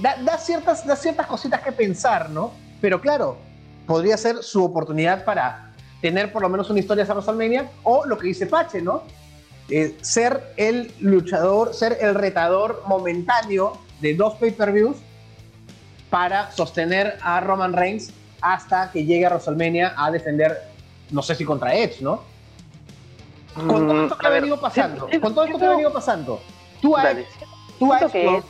da, 0.00 0.38
ciertas, 0.38 0.86
da 0.86 0.96
ciertas 0.96 1.26
cositas 1.26 1.60
que 1.62 1.72
pensar, 1.72 2.30
¿no? 2.30 2.52
Pero 2.80 3.00
claro, 3.00 3.36
podría 3.86 4.16
ser 4.16 4.42
su 4.42 4.64
oportunidad 4.64 5.24
para 5.24 5.72
tener 6.00 6.32
por 6.32 6.42
lo 6.42 6.48
menos 6.48 6.68
una 6.70 6.80
historia 6.80 7.04
de 7.04 7.12
WrestleMania 7.12 7.70
o 7.82 8.04
lo 8.06 8.18
que 8.18 8.28
dice 8.28 8.46
Pache, 8.46 8.80
¿no? 8.80 9.02
Eh, 9.68 9.96
ser 10.00 10.54
el 10.56 10.92
luchador, 11.00 11.74
ser 11.74 11.98
el 12.00 12.14
retador 12.14 12.84
momentáneo 12.86 13.72
de 14.00 14.14
dos 14.14 14.34
pay-per-views 14.34 14.96
para 16.08 16.52
sostener 16.52 17.18
a 17.20 17.40
Roman 17.40 17.72
Reigns 17.72 18.12
hasta 18.40 18.92
que 18.92 19.04
llegue 19.04 19.26
a 19.26 19.30
WrestleMania 19.30 19.94
a 19.96 20.10
defender, 20.12 20.56
no 21.10 21.20
sé 21.20 21.34
si 21.34 21.44
contra 21.44 21.74
Edge, 21.74 22.00
¿no? 22.00 22.22
Con 23.54 23.88
todo 23.88 24.02
esto 24.04 24.18
que 24.18 24.26
ha 24.26 24.30
venido 24.30 24.60
pasando, 24.60 25.08
con 25.20 25.34
todo 25.34 25.44
esto 25.46 25.58
que 25.58 25.64
ha 25.64 25.70
venido 25.70 25.92
pasando, 25.92 26.40
tú 26.80 26.96
a 26.96 27.10
Edge, 27.10 27.26
tú 27.78 27.92
a 27.92 27.98
Edge, 27.98 28.42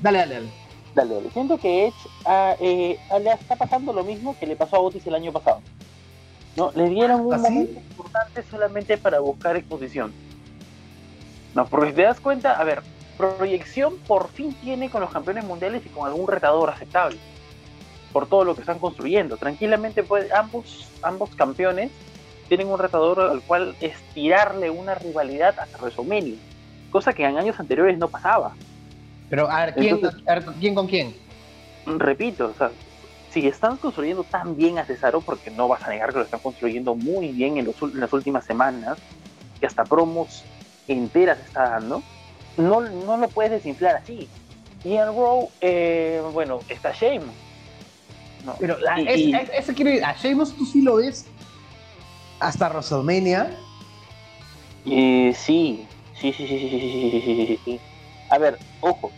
dale, 0.00 0.18
dale, 0.18 0.34
dale. 0.34 0.48
Dale, 0.94 1.30
Siento 1.32 1.58
que 1.58 1.86
Edge 1.86 2.08
ah, 2.26 2.56
eh, 2.58 2.98
le 3.22 3.32
está 3.32 3.54
pasando 3.54 3.92
lo 3.92 4.02
mismo 4.02 4.36
que 4.40 4.46
le 4.46 4.56
pasó 4.56 4.76
a 4.76 4.80
Otis 4.80 5.06
el 5.06 5.14
año 5.14 5.30
pasado. 5.30 5.60
¿no? 6.56 6.72
Le 6.74 6.88
dieron 6.88 7.20
un 7.20 7.34
¿Ah, 7.34 7.38
momento 7.38 7.78
importante 7.78 8.42
solamente 8.50 8.98
para 8.98 9.20
buscar 9.20 9.54
exposición. 9.54 10.12
No, 11.54 11.66
porque 11.66 11.90
si 11.90 11.96
te 11.96 12.02
das 12.02 12.20
cuenta, 12.20 12.52
a 12.52 12.64
ver, 12.64 12.82
proyección 13.16 13.98
por 14.06 14.28
fin 14.28 14.54
tiene 14.54 14.90
con 14.90 15.00
los 15.00 15.10
campeones 15.10 15.44
mundiales 15.44 15.84
y 15.84 15.88
con 15.88 16.06
algún 16.06 16.28
retador 16.28 16.70
aceptable. 16.70 17.18
Por 18.12 18.26
todo 18.26 18.44
lo 18.44 18.54
que 18.54 18.60
están 18.62 18.78
construyendo. 18.78 19.36
Tranquilamente, 19.36 20.02
puede, 20.02 20.32
ambos, 20.34 20.88
ambos 21.02 21.34
campeones 21.34 21.90
tienen 22.48 22.68
un 22.68 22.78
retador 22.78 23.20
al 23.20 23.42
cual 23.42 23.76
estirarle 23.80 24.70
una 24.70 24.94
rivalidad 24.94 25.58
hasta 25.58 25.78
WrestleMania. 25.78 26.36
Cosa 26.90 27.12
que 27.12 27.24
en 27.24 27.36
años 27.36 27.60
anteriores 27.60 27.98
no 27.98 28.08
pasaba. 28.08 28.54
Pero 29.28 29.50
a 29.50 29.66
ver, 29.66 29.74
¿quién, 29.74 30.00
¿quién 30.58 30.74
con 30.74 30.86
quién? 30.86 31.14
Repito, 31.84 32.46
o 32.46 32.54
sea, 32.54 32.70
si 33.30 33.46
están 33.46 33.76
construyendo 33.76 34.24
tan 34.24 34.56
bien 34.56 34.78
a 34.78 34.84
Cesaro, 34.84 35.20
porque 35.20 35.50
no 35.50 35.68
vas 35.68 35.82
a 35.82 35.90
negar 35.90 36.12
que 36.12 36.18
lo 36.18 36.24
están 36.24 36.40
construyendo 36.40 36.94
muy 36.94 37.28
bien 37.28 37.58
en, 37.58 37.70
las 37.94 38.12
últimas 38.12 38.44
semanas, 38.44 38.98
que 39.60 39.66
hasta 39.66 39.84
promos 39.84 40.44
enteras 40.88 41.38
está 41.38 41.68
dando, 41.68 42.02
no, 42.56 42.80
no 42.80 43.16
lo 43.16 43.28
puedes 43.28 43.52
desinflar 43.52 43.96
así. 43.96 44.28
Y 44.84 44.96
en 44.96 45.06
Raw, 45.06 45.48
eh, 45.60 46.22
bueno, 46.32 46.60
está 46.68 46.92
Sheamus. 46.92 47.34
Pero 48.60 48.76
ese 49.06 49.74
quiero 49.74 49.90
ir, 49.90 50.04
a 50.04 50.14
Sheamus 50.14 50.54
tú 50.56 50.64
sí 50.64 50.80
lo 50.82 50.96
ves 50.96 51.26
hasta 52.40 52.68
WrestleMania. 52.68 53.50
sí, 54.84 55.32
sí, 55.34 55.86
sí, 56.14 56.32
sí, 56.32 56.46
sí, 56.46 56.68
sí, 56.70 57.22
sí, 57.24 57.46
sí, 57.46 57.60
sí. 57.64 57.80
A 58.30 58.38
ver, 58.38 58.58
ojo, 58.80 59.10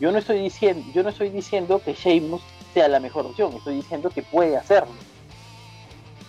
yo 0.00 0.12
no 0.12 0.18
estoy 0.18 0.40
diciendo, 0.40 0.84
yo 0.94 1.02
no 1.02 1.08
estoy 1.08 1.30
diciendo 1.30 1.82
que 1.84 1.94
Sheamus 1.94 2.42
sea 2.72 2.88
la 2.88 3.00
mejor 3.00 3.26
opción, 3.26 3.52
estoy 3.54 3.76
diciendo 3.76 4.10
que 4.10 4.22
puede 4.22 4.56
hacerlo. 4.56 4.94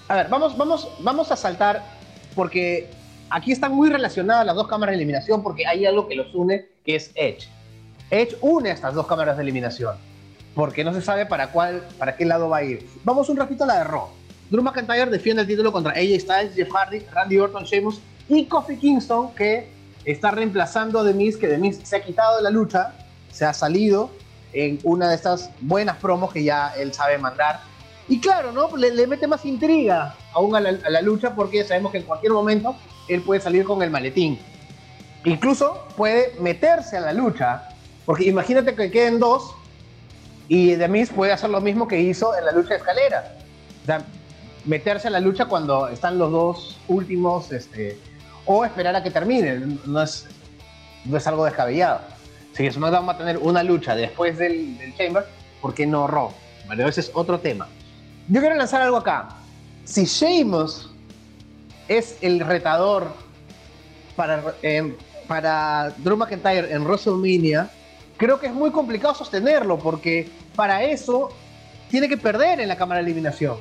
A 0.08 0.15
ver, 0.15 0.29
vamos, 0.29 0.58
vamos, 0.58 0.91
vamos 1.00 1.32
a 1.32 1.36
saltar 1.36 1.86
porque 2.34 2.89
aquí 3.29 3.51
están 3.51 3.74
muy 3.74 3.89
relacionadas 3.89 4.45
las 4.45 4.55
dos 4.55 4.67
cámaras 4.67 4.93
de 4.93 4.98
eliminación 4.98 5.43
porque 5.43 5.65
hay 5.67 5.86
algo 5.86 6.07
que 6.07 6.15
los 6.15 6.33
une 6.33 6.65
que 6.86 6.95
es 6.95 7.12
Edge. 7.15 7.48
Edge 8.09 8.36
une 8.41 8.71
estas 8.71 8.93
dos 8.93 9.07
cámaras 9.07 9.38
de 9.38 9.43
eliminación 9.43 9.95
porque 10.55 10.83
no 10.83 10.93
se 10.93 11.01
sabe 11.01 11.25
para 11.25 11.51
cuál, 11.51 11.83
para 11.98 12.15
qué 12.15 12.25
lado 12.25 12.50
va 12.50 12.57
a 12.57 12.63
ir. 12.63 12.88
Vamos 13.03 13.29
un 13.29 13.38
ratito 13.38 13.63
a 13.63 13.67
la 13.67 13.77
de 13.79 13.83
Raw. 13.86 14.09
Drew 14.50 14.63
McIntyre 14.63 15.09
defiende 15.09 15.43
el 15.43 15.48
título 15.48 15.71
contra 15.71 15.91
AJ 15.93 16.19
Styles, 16.19 16.55
Jeff 16.55 16.69
Hardy, 16.74 17.00
Randy 17.12 17.38
Orton, 17.38 17.63
Sheamus 17.63 18.01
y 18.27 18.45
Kofi 18.45 18.77
Kingston 18.77 19.33
que 19.36 19.69
está 20.05 20.31
reemplazando 20.31 21.00
a 21.00 21.03
Demis, 21.03 21.38
que 21.38 21.48
Demis 21.48 21.79
se 21.83 21.95
ha 21.95 22.01
quitado 22.01 22.38
de 22.38 22.43
la 22.43 22.50
lucha, 22.50 22.93
se 23.31 23.45
ha 23.45 23.53
salido 23.53 24.09
en 24.53 24.79
una 24.83 25.09
de 25.09 25.15
estas 25.15 25.51
buenas 25.62 25.98
promos 25.98 26.33
que 26.33 26.43
ya 26.43 26.74
él 26.75 26.93
sabe 26.93 27.17
mandar. 27.19 27.62
Y 28.10 28.20
claro, 28.20 28.51
¿no? 28.51 28.75
Le, 28.75 29.06
mete 29.06 29.28
más 29.28 29.46
intriga 29.46 30.16
aún 30.34 30.56
a 30.56 30.60
la, 30.60 31.01
lucha 31.01 31.36
porque 31.36 31.63
sabemos 31.63 31.92
que 31.92 32.00
en 32.00 32.06
cualquier 32.06 32.34
momento 32.34 32.75
él 33.08 33.22
puede 33.22 33.39
salir 33.39 33.63
con 33.63 33.84
el 33.84 33.92
maletín. 33.92 34.39
Incluso 35.25 35.88
puede 35.96 36.34
meterse 36.39 36.98
a 36.98 37.01
la 37.01 37.13
lucha, 37.13 37.70
porque 38.06 38.25
imagínate 38.25 38.74
que 38.74 38.89
queden 38.89 39.20
dos 39.20 39.54
y 40.48 40.72
Demis 40.72 41.12
puede 41.12 41.32
hacer 41.32 41.51
lo 41.51 41.62
mismo 41.62 41.88
que 41.88 42.00
hizo 42.00 42.36
en 42.36 42.46
la 42.46 42.51
lucha 42.51 42.70
de 42.70 42.75
escalera. 42.78 43.36
O 43.84 43.86
sea, 43.86 44.04
meterse 44.66 45.08
a 45.08 45.12
la 45.12 45.20
lucha 45.20 45.46
cuando 45.46 45.88
están 45.88 46.18
los 46.18 46.32
dos 46.32 46.80
últimos 46.88 47.51
este, 47.51 48.00
o 48.46 48.66
esperar 48.66 48.96
a 48.96 49.04
que 49.04 49.12
termine. 49.12 49.78
No 49.86 50.01
es, 50.01 50.25
no 51.06 51.16
es 51.16 51.28
algo 51.28 51.46
descabellado. 51.46 52.01
Si 52.54 52.70
SmackDown 52.72 53.08
va 53.08 53.13
a 53.13 53.18
tener 53.20 53.38
una 53.38 53.62
lucha 53.62 53.96
después 53.96 54.39
del, 54.39 54.78
Chamber, 54.98 55.25
¿por 55.62 55.75
qué 55.75 55.86
no 55.86 56.08
Raw? 56.08 56.32
Vale, 56.68 56.88
ese 56.88 57.01
es 57.01 57.12
otro 57.13 57.39
tema. 57.39 57.68
Yo 58.29 58.41
quiero 58.41 58.55
lanzar 58.55 58.81
algo 58.81 58.98
acá. 58.98 59.29
Si 59.86 60.05
Sheamus 60.05 60.89
es 61.88 62.17
el 62.21 62.39
retador 62.39 63.07
para, 64.15 64.53
para 65.27 65.89
Drew 65.98 66.15
McIntyre 66.15 66.71
en 66.71 66.83
WrestleMania, 66.83 67.71
creo 68.17 68.39
que 68.39 68.48
es 68.48 68.53
muy 68.53 68.69
complicado 68.69 69.15
sostenerlo 69.15 69.79
porque 69.79 70.29
para 70.55 70.83
eso 70.83 71.29
tiene 71.89 72.07
que 72.07 72.17
perder 72.17 72.59
en 72.59 72.67
la 72.67 72.77
cámara 72.77 73.01
de 73.01 73.07
eliminación. 73.07 73.57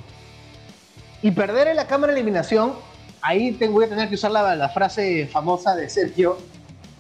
Y 1.23 1.31
perder 1.31 1.69
en 1.69 1.77
la 1.77 1.87
cámara 1.87 2.13
de 2.13 2.21
eliminación 2.21 2.75
ahí 3.23 3.53
tengo, 3.53 3.75
voy 3.75 3.87
a 3.87 3.89
tener 3.89 4.09
que 4.09 4.17
usar 4.17 4.31
la, 4.31 4.69
frase 4.69 5.27
famosa 5.29 5.75
de 5.75 5.89
Sergio. 5.89 6.39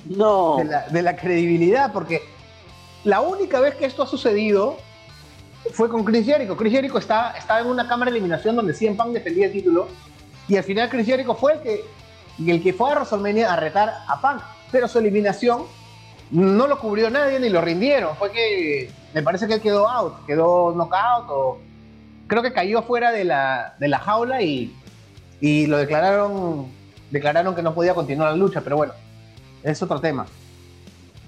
No. 0.07 0.57
De 0.91 1.03
la, 1.03 1.17
credibilidad, 1.17 1.93
porque 1.93 2.23
la 3.05 3.21
única 3.21 3.61
vez 3.61 3.75
que 3.75 3.85
esto 3.85 4.03
ha 4.03 4.07
sucedido 4.07 4.79
fue 5.73 5.89
con 5.89 6.05
Chris 6.05 6.27
Jericho. 6.27 6.57
Chris 6.57 6.73
Jericho 6.73 6.99
está, 6.99 7.33
estaba 7.33 7.61
en 7.61 7.67
una 7.67 7.89
cámara 7.89 8.11
de 8.11 8.19
eliminación 8.19 8.57
donde 8.57 8.75
CM 8.75 8.97
Punk 8.97 9.13
defendía 9.13 9.47
el 9.47 9.53
título 9.53 9.89
y 10.49 10.57
al 10.57 10.65
final 10.65 10.89
Chris 10.89 11.07
Jericho 11.07 11.35
fue 11.35 11.55
el 11.55 11.61
que, 11.61 11.85
el 12.47 12.63
que 12.63 12.73
fue 12.73 12.91
a 12.91 12.95
WrestleMania 12.95 13.53
a 13.53 13.57
retar 13.57 13.93
a 14.07 14.21
Punk, 14.21 14.43
pero 14.73 14.89
su 14.89 14.99
eliminación 14.99 15.63
no 16.31 16.67
lo 16.67 16.79
cubrió 16.79 17.11
nadie 17.11 17.41
ni 17.41 17.49
lo 17.49 17.61
rindieron. 17.61 18.17
Fue 18.17 18.31
que 18.31 18.91
me 19.15 19.23
parece 19.23 19.47
que 19.47 19.55
él 19.55 19.61
quedó 19.61 19.89
out, 19.89 20.27
quedó 20.27 20.75
knockout 20.75 21.27
o 21.29 21.59
creo 22.27 22.43
que 22.43 22.53
cayó 22.53 22.83
fuera 22.83 23.11
de 23.13 23.25
la, 23.25 23.75
de 23.79 23.89
la 23.89 23.99
jaula 23.99 24.43
y 24.43 24.75
y 25.41 25.67
lo 25.67 25.79
declararon, 25.79 26.67
declararon 27.11 27.55
que 27.55 27.63
no 27.63 27.75
podía 27.75 27.95
continuar 27.95 28.31
la 28.31 28.37
lucha, 28.37 28.61
pero 28.61 28.77
bueno, 28.77 28.93
es 29.63 29.83
otro 29.83 30.01
tema. 30.01 30.27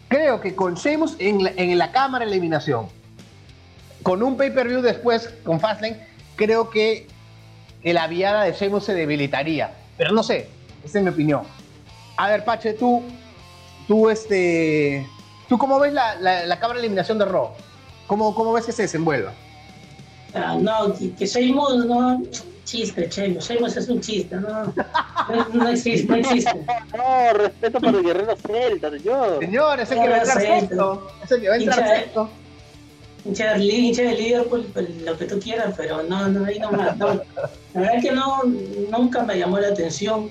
Creo 0.09 0.41
que 0.41 0.55
con 0.55 0.75
Sheamus 0.75 1.17
en 1.19 1.45
la, 1.45 1.53
en 1.57 1.77
la 1.79 1.93
cámara 1.93 2.25
de 2.25 2.33
eliminación, 2.33 2.89
con 4.03 4.23
un 4.23 4.37
pay-per-view 4.37 4.81
después 4.83 5.29
con 5.45 5.61
Fastlane, 5.61 6.07
creo 6.37 6.71
que 6.71 7.07
la 7.83 8.07
viada 8.07 8.45
de 8.45 8.53
Sheamus 8.53 8.85
se 8.85 8.95
debilitaría. 8.95 9.73
Pero 9.97 10.13
no 10.13 10.23
sé, 10.23 10.49
Esa 10.85 10.99
es 10.99 11.05
mi 11.05 11.11
opinión. 11.11 11.43
A 12.17 12.29
ver, 12.29 12.45
Pache, 12.45 12.73
tú, 12.75 13.03
tú, 13.87 14.09
este, 14.11 15.07
¿tú 15.49 15.59
cómo 15.59 15.79
ves 15.79 15.93
la, 15.93 16.15
la, 16.17 16.47
la 16.47 16.59
cabra 16.59 16.79
eliminación 16.79 17.19
de 17.19 17.25
Raw? 17.27 17.51
¿Cómo, 18.07 18.35
¿Cómo 18.35 18.53
ves 18.53 18.65
que 18.67 18.73
se 18.73 18.83
desenvuelva? 18.83 19.33
Ah, 20.35 20.57
no, 20.61 20.95
que, 20.95 21.13
que 21.15 21.27
Sheamus, 21.27 21.85
no, 21.87 22.23
chiste, 22.65 23.09
Sheamus, 23.11 23.49
Sheamus 23.49 23.77
es 23.77 23.89
un 23.89 24.01
chiste, 24.01 24.37
no, 24.37 24.49
no, 24.65 24.75
no 25.53 25.69
existe, 25.69 26.07
no 26.07 26.17
existe. 26.17 26.67
No, 26.97 27.33
respeto 27.35 27.81
para 27.81 27.99
el 27.99 28.05
guerrero 28.05 28.37
celta, 28.37 28.91
señor. 28.91 29.39
Señor, 29.41 29.81
ese 29.81 29.95
que 29.95 30.09
va 30.09 30.15
a 30.15 30.19
entrar 30.19 30.41
sexto. 30.41 31.11
Ese 31.25 31.41
que 31.41 31.49
va 31.49 31.55
a 31.55 31.59
entrar 31.59 31.83
de- 31.89 31.97
sexto. 31.97 32.31
Hincha 33.25 33.53
de, 33.55 34.15
Liverpool, 34.15 34.67
pues, 34.73 34.89
lo 35.03 35.17
que 35.17 35.27
tú 35.27 35.39
quieras, 35.41 35.75
pero 35.77 36.03
no, 36.03 36.29
no, 36.29 36.47
ahí 36.47 36.59
no 36.59 36.71
más. 36.73 36.97
No. 36.97 37.15
La 37.75 37.81
verdad 37.81 37.97
es 37.97 38.05
que 38.05 38.13
no, 38.13 38.43
nunca 38.91 39.23
me 39.23 39.39
llamó 39.39 39.59
la 39.59 39.69
atención. 39.69 40.31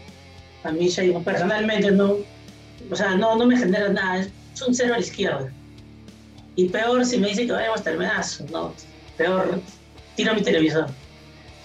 A 0.64 0.72
mí, 0.72 0.90
personalmente, 1.24 1.92
no, 1.92 2.18
o 2.92 2.96
sea, 2.96 3.16
no, 3.16 3.36
no 3.36 3.46
me 3.46 3.58
genera 3.58 3.90
nada. 3.90 4.20
Es 4.20 4.62
un 4.62 4.74
cero 4.74 4.94
a 4.94 4.98
la 4.98 5.04
izquierda. 5.04 5.50
Y 6.56 6.68
peor 6.68 7.06
si 7.06 7.18
me 7.18 7.30
dice 7.30 7.46
que 7.46 7.52
vayamos 7.54 7.82
a 7.82 7.84
terminazo, 7.84 8.46
no. 8.52 8.74
Peor, 9.18 9.62
tiro 10.16 10.34
mi 10.34 10.42
televisor. 10.42 10.88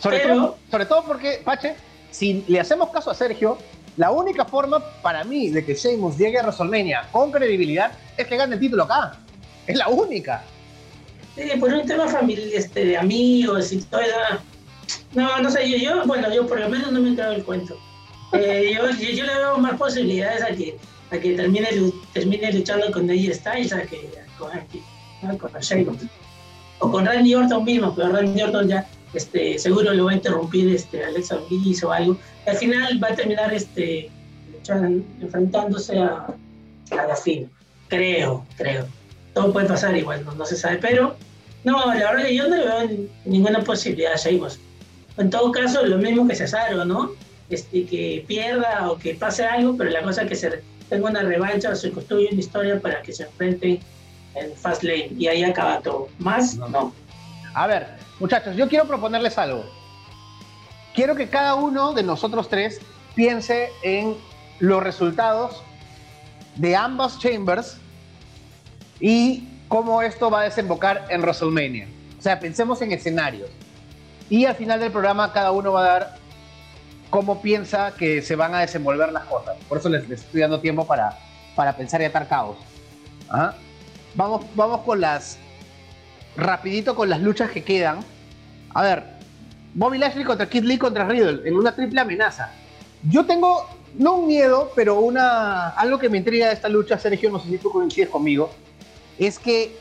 Sobre, 0.00 0.18
Pero- 0.20 0.34
todo, 0.34 0.58
sobre 0.70 0.86
todo 0.86 1.04
porque, 1.04 1.40
Pache, 1.44 1.74
si 2.10 2.44
le 2.46 2.60
hacemos 2.60 2.90
caso 2.90 3.10
a 3.10 3.14
Sergio, 3.14 3.58
la 3.96 4.10
única 4.10 4.44
forma 4.44 4.80
para 5.02 5.24
mí 5.24 5.50
de 5.50 5.64
que 5.64 5.74
Sheamus 5.74 6.18
llegue 6.18 6.38
a 6.38 6.42
WrestleMania 6.42 7.08
con 7.10 7.32
credibilidad 7.32 7.92
es 8.16 8.26
que 8.26 8.36
gane 8.36 8.54
el 8.54 8.60
título 8.60 8.84
acá. 8.84 9.18
Es 9.66 9.76
la 9.76 9.88
única. 9.88 10.44
Sí, 11.34 11.42
por 11.58 11.72
un 11.72 11.86
tema 11.86 12.06
familiar, 12.08 12.48
este, 12.52 12.84
de 12.84 12.96
amigos 12.96 13.72
y 13.72 13.78
todo. 13.82 14.00
No, 15.14 15.40
no 15.40 15.50
sé, 15.50 15.68
yo, 15.68 15.76
yo, 15.78 16.06
bueno, 16.06 16.32
yo 16.32 16.46
por 16.46 16.60
lo 16.60 16.68
menos 16.68 16.92
no 16.92 17.00
me 17.00 17.10
he 17.10 17.34
el 17.34 17.44
cuento. 17.44 17.76
Eh, 18.32 18.72
yo, 18.74 18.90
yo, 18.90 19.10
yo 19.12 19.24
le 19.26 19.34
veo 19.34 19.58
más 19.58 19.78
posibilidades 19.78 20.42
a 20.42 20.48
que, 20.48 20.76
a 21.12 21.18
que 21.18 21.34
termine, 21.34 21.68
termine 22.12 22.52
luchando 22.52 22.90
con 22.90 23.08
AJ 23.08 23.32
Styles 23.32 23.72
a 23.72 23.82
que 23.82 24.10
con, 24.36 24.50
a 24.50 25.38
con 25.38 25.52
Sheamus. 25.60 25.98
O 26.80 26.90
con 26.90 27.06
Randy 27.06 27.36
Orton 27.36 27.62
mismo, 27.62 27.94
pero 27.94 28.08
Randy 28.08 28.42
Orton 28.42 28.66
ya 28.66 28.88
este, 29.12 29.56
seguro 29.60 29.94
lo 29.94 30.06
va 30.06 30.10
a 30.10 30.14
interrumpir 30.14 30.74
este, 30.74 31.04
Alexa 31.04 31.36
Bliss 31.48 31.84
o 31.84 31.92
algo. 31.92 32.18
Al 32.44 32.56
final 32.56 33.00
va 33.00 33.08
a 33.08 33.14
terminar 33.14 33.54
este, 33.54 34.10
luchando- 34.52 35.04
enfrentándose 35.20 35.96
a, 36.00 36.26
a 36.90 37.06
la 37.06 37.14
fin. 37.14 37.48
Creo, 37.86 38.44
creo 38.56 38.88
todo 39.34 39.52
puede 39.52 39.66
pasar 39.66 39.96
igual, 39.96 40.24
no, 40.24 40.34
no 40.34 40.46
se 40.46 40.56
sabe, 40.56 40.78
pero 40.78 41.16
no, 41.64 41.86
la 41.94 42.12
verdad 42.12 42.24
que 42.26 42.34
yo 42.34 42.48
no 42.48 42.56
le 42.56 42.64
veo 42.64 42.86
ni- 42.86 43.08
ninguna 43.24 43.60
posibilidad 43.60 44.12
a 44.12 44.16
Sheamus. 44.16 44.58
En 45.16 45.30
todo 45.30 45.50
caso, 45.52 45.84
lo 45.84 45.98
mismo 45.98 46.26
que 46.28 46.34
Cesaro, 46.36 46.84
¿no? 46.84 47.10
Este, 47.50 47.84
que 47.86 48.24
pierda 48.26 48.90
o 48.90 48.98
que 48.98 49.14
pase 49.14 49.44
algo, 49.44 49.76
pero 49.76 49.90
la 49.90 50.02
cosa 50.02 50.22
es 50.22 50.28
que 50.28 50.34
se 50.36 50.62
tenga 50.88 51.08
una 51.10 51.22
revancha 51.22 51.70
o 51.70 51.76
se 51.76 51.90
construye 51.90 52.28
una 52.32 52.40
historia 52.40 52.80
para 52.80 53.02
que 53.02 53.12
se 53.12 53.24
enfrenten 53.24 53.80
en 54.34 54.52
Fastlane 54.56 55.10
y 55.18 55.26
ahí 55.28 55.44
acaba 55.44 55.80
todo. 55.80 56.08
¿Más? 56.18 56.56
No. 56.56 56.68
No. 56.68 56.92
A 57.54 57.66
ver, 57.66 57.86
muchachos, 58.18 58.56
yo 58.56 58.68
quiero 58.68 58.86
proponerles 58.86 59.38
algo. 59.38 59.64
Quiero 60.94 61.14
que 61.16 61.28
cada 61.28 61.54
uno 61.54 61.92
de 61.92 62.02
nosotros 62.02 62.48
tres 62.48 62.80
piense 63.14 63.68
en 63.82 64.16
los 64.58 64.82
resultados 64.82 65.62
de 66.56 66.76
ambas 66.76 67.18
chambers 67.18 67.78
y 69.06 69.46
cómo 69.68 70.00
esto 70.00 70.30
va 70.30 70.40
a 70.40 70.44
desembocar 70.44 71.04
en 71.10 71.20
WrestleMania. 71.20 71.86
O 72.18 72.22
sea, 72.22 72.40
pensemos 72.40 72.80
en 72.80 72.90
escenarios. 72.90 73.50
Y 74.30 74.46
al 74.46 74.54
final 74.54 74.80
del 74.80 74.90
programa 74.90 75.30
cada 75.30 75.52
uno 75.52 75.72
va 75.72 75.80
a 75.84 75.86
dar 75.86 76.16
cómo 77.10 77.42
piensa 77.42 77.92
que 77.92 78.22
se 78.22 78.34
van 78.34 78.54
a 78.54 78.60
desenvolver 78.60 79.12
las 79.12 79.24
cosas. 79.24 79.56
Por 79.68 79.76
eso 79.76 79.90
les, 79.90 80.08
les 80.08 80.22
estoy 80.22 80.40
dando 80.40 80.58
tiempo 80.58 80.86
para, 80.86 81.18
para 81.54 81.76
pensar 81.76 82.00
y 82.00 82.06
atar 82.06 82.26
caos. 82.28 82.56
Ajá. 83.28 83.56
Vamos, 84.14 84.46
vamos 84.54 84.80
con 84.80 85.02
las 85.02 85.36
rapidito 86.34 86.96
con 86.96 87.10
las 87.10 87.20
luchas 87.20 87.50
que 87.50 87.62
quedan. 87.62 87.98
A 88.72 88.82
ver, 88.82 89.04
Bobby 89.74 89.98
Lashley 89.98 90.24
contra 90.24 90.48
Kid 90.48 90.64
Lee 90.64 90.78
contra 90.78 91.06
Riddle 91.06 91.46
en 91.46 91.56
una 91.56 91.74
triple 91.74 92.00
amenaza. 92.00 92.52
Yo 93.02 93.26
tengo, 93.26 93.68
no 93.98 94.14
un 94.14 94.28
miedo, 94.28 94.72
pero 94.74 94.98
una, 94.98 95.68
algo 95.68 95.98
que 95.98 96.08
me 96.08 96.16
intriga 96.16 96.46
de 96.46 96.54
esta 96.54 96.70
lucha, 96.70 96.98
Sergio, 96.98 97.30
no 97.30 97.38
sé 97.38 97.50
si 97.50 97.58
tú 97.58 97.70
coincides 97.70 98.08
conmigo, 98.08 98.50
es 99.18 99.38
que 99.38 99.76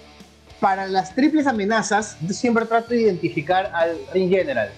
para 0.60 0.88
las 0.88 1.14
triples 1.16 1.48
amenazas 1.48 2.18
yo 2.22 2.34
siempre 2.34 2.66
trato 2.66 2.90
de 2.90 3.02
identificar 3.02 3.72
al 3.74 3.98
ring 4.14 4.30
general, 4.30 4.70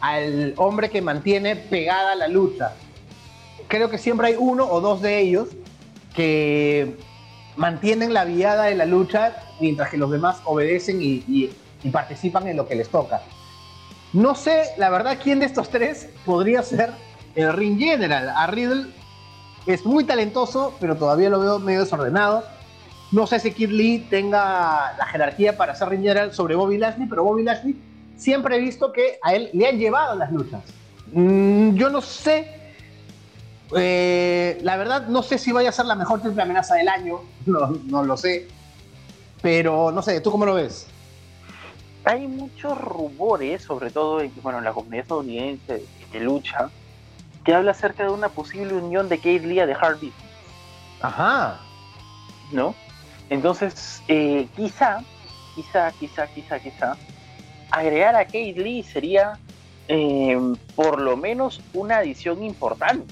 al 0.00 0.54
hombre 0.56 0.90
que 0.90 1.00
mantiene 1.02 1.54
pegada 1.56 2.14
la 2.14 2.28
lucha. 2.28 2.72
Creo 3.68 3.88
que 3.90 3.98
siempre 3.98 4.28
hay 4.28 4.36
uno 4.38 4.64
o 4.66 4.80
dos 4.80 5.00
de 5.00 5.20
ellos 5.20 5.48
que 6.14 6.96
mantienen 7.56 8.12
la 8.12 8.24
viada 8.24 8.64
de 8.64 8.74
la 8.74 8.84
lucha 8.86 9.36
mientras 9.60 9.90
que 9.90 9.96
los 9.96 10.10
demás 10.10 10.38
obedecen 10.44 11.00
y, 11.00 11.24
y- 11.28 11.50
participan 11.92 12.48
en 12.48 12.56
lo 12.56 12.66
que 12.66 12.74
les 12.74 12.88
toca. 12.88 13.20
No 14.14 14.34
sé, 14.34 14.70
la 14.78 14.88
verdad, 14.88 15.18
quién 15.22 15.40
de 15.40 15.44
estos 15.46 15.68
tres 15.68 16.08
podría 16.24 16.62
ser 16.62 16.90
el 17.34 17.52
ring 17.52 17.78
general. 17.78 18.30
A 18.30 18.46
Riddle 18.46 18.86
es 19.66 19.84
muy 19.84 20.04
talentoso, 20.04 20.74
pero 20.80 20.96
todavía 20.96 21.28
lo 21.28 21.40
veo 21.40 21.58
medio 21.58 21.80
desordenado. 21.80 22.42
No 23.14 23.26
sé 23.26 23.38
si 23.38 23.52
Kid 23.52 23.70
Lee 23.70 24.06
tenga 24.10 24.94
la 24.98 25.06
jerarquía 25.06 25.56
para 25.56 25.74
ser 25.74 25.88
ring 25.88 26.04
sobre 26.32 26.54
Bobby 26.54 26.78
Lashley, 26.78 27.06
pero 27.06 27.24
Bobby 27.24 27.44
Lashley 27.44 27.76
siempre 28.16 28.56
he 28.56 28.60
visto 28.60 28.92
que 28.92 29.18
a 29.22 29.34
él 29.34 29.50
le 29.52 29.68
han 29.68 29.78
llevado 29.78 30.16
las 30.16 30.32
luchas. 30.32 30.62
Mm, 31.12 31.74
yo 31.74 31.90
no 31.90 32.00
sé 32.00 32.64
eh, 33.76 34.58
la 34.62 34.76
verdad, 34.76 35.06
no 35.06 35.22
sé 35.22 35.38
si 35.38 35.52
vaya 35.52 35.70
a 35.70 35.72
ser 35.72 35.86
la 35.86 35.94
mejor 35.94 36.20
triple 36.20 36.42
amenaza 36.42 36.74
del 36.74 36.88
año, 36.88 37.20
no, 37.46 37.72
no 37.86 38.02
lo 38.04 38.16
sé. 38.16 38.48
Pero 39.42 39.90
no 39.90 40.02
sé, 40.02 40.20
¿tú 40.20 40.30
cómo 40.30 40.46
lo 40.46 40.54
ves? 40.54 40.86
Hay 42.04 42.26
muchos 42.26 42.78
rumores, 42.78 43.62
sobre 43.62 43.90
todo 43.90 44.20
en, 44.20 44.32
bueno, 44.42 44.58
en 44.58 44.64
la 44.64 44.72
comunidad 44.72 45.02
estadounidense 45.02 45.84
de, 46.12 46.20
lucha, 46.20 46.70
que 47.44 47.54
habla 47.54 47.72
acerca 47.72 48.04
de 48.04 48.10
una 48.10 48.28
posible 48.28 48.74
unión 48.74 49.08
de 49.08 49.18
Kate 49.18 49.40
Lee 49.40 49.60
a 49.60 49.66
The 49.66 49.74
Hard 49.74 49.94
Business, 49.94 50.14
Ajá. 51.00 51.60
¿no? 52.52 52.74
Entonces, 53.34 54.04
eh, 54.06 54.48
quizá, 54.54 55.00
quizá, 55.54 55.90
quizá, 55.92 56.28
quizá, 56.28 56.60
quizá, 56.60 56.98
agregar 57.68 58.14
a 58.14 58.24
Kate 58.26 58.54
Lee 58.56 58.84
sería 58.84 59.40
eh, 59.88 60.38
por 60.76 61.00
lo 61.00 61.16
menos 61.16 61.60
una 61.72 61.98
adición 61.98 62.44
importante, 62.44 63.08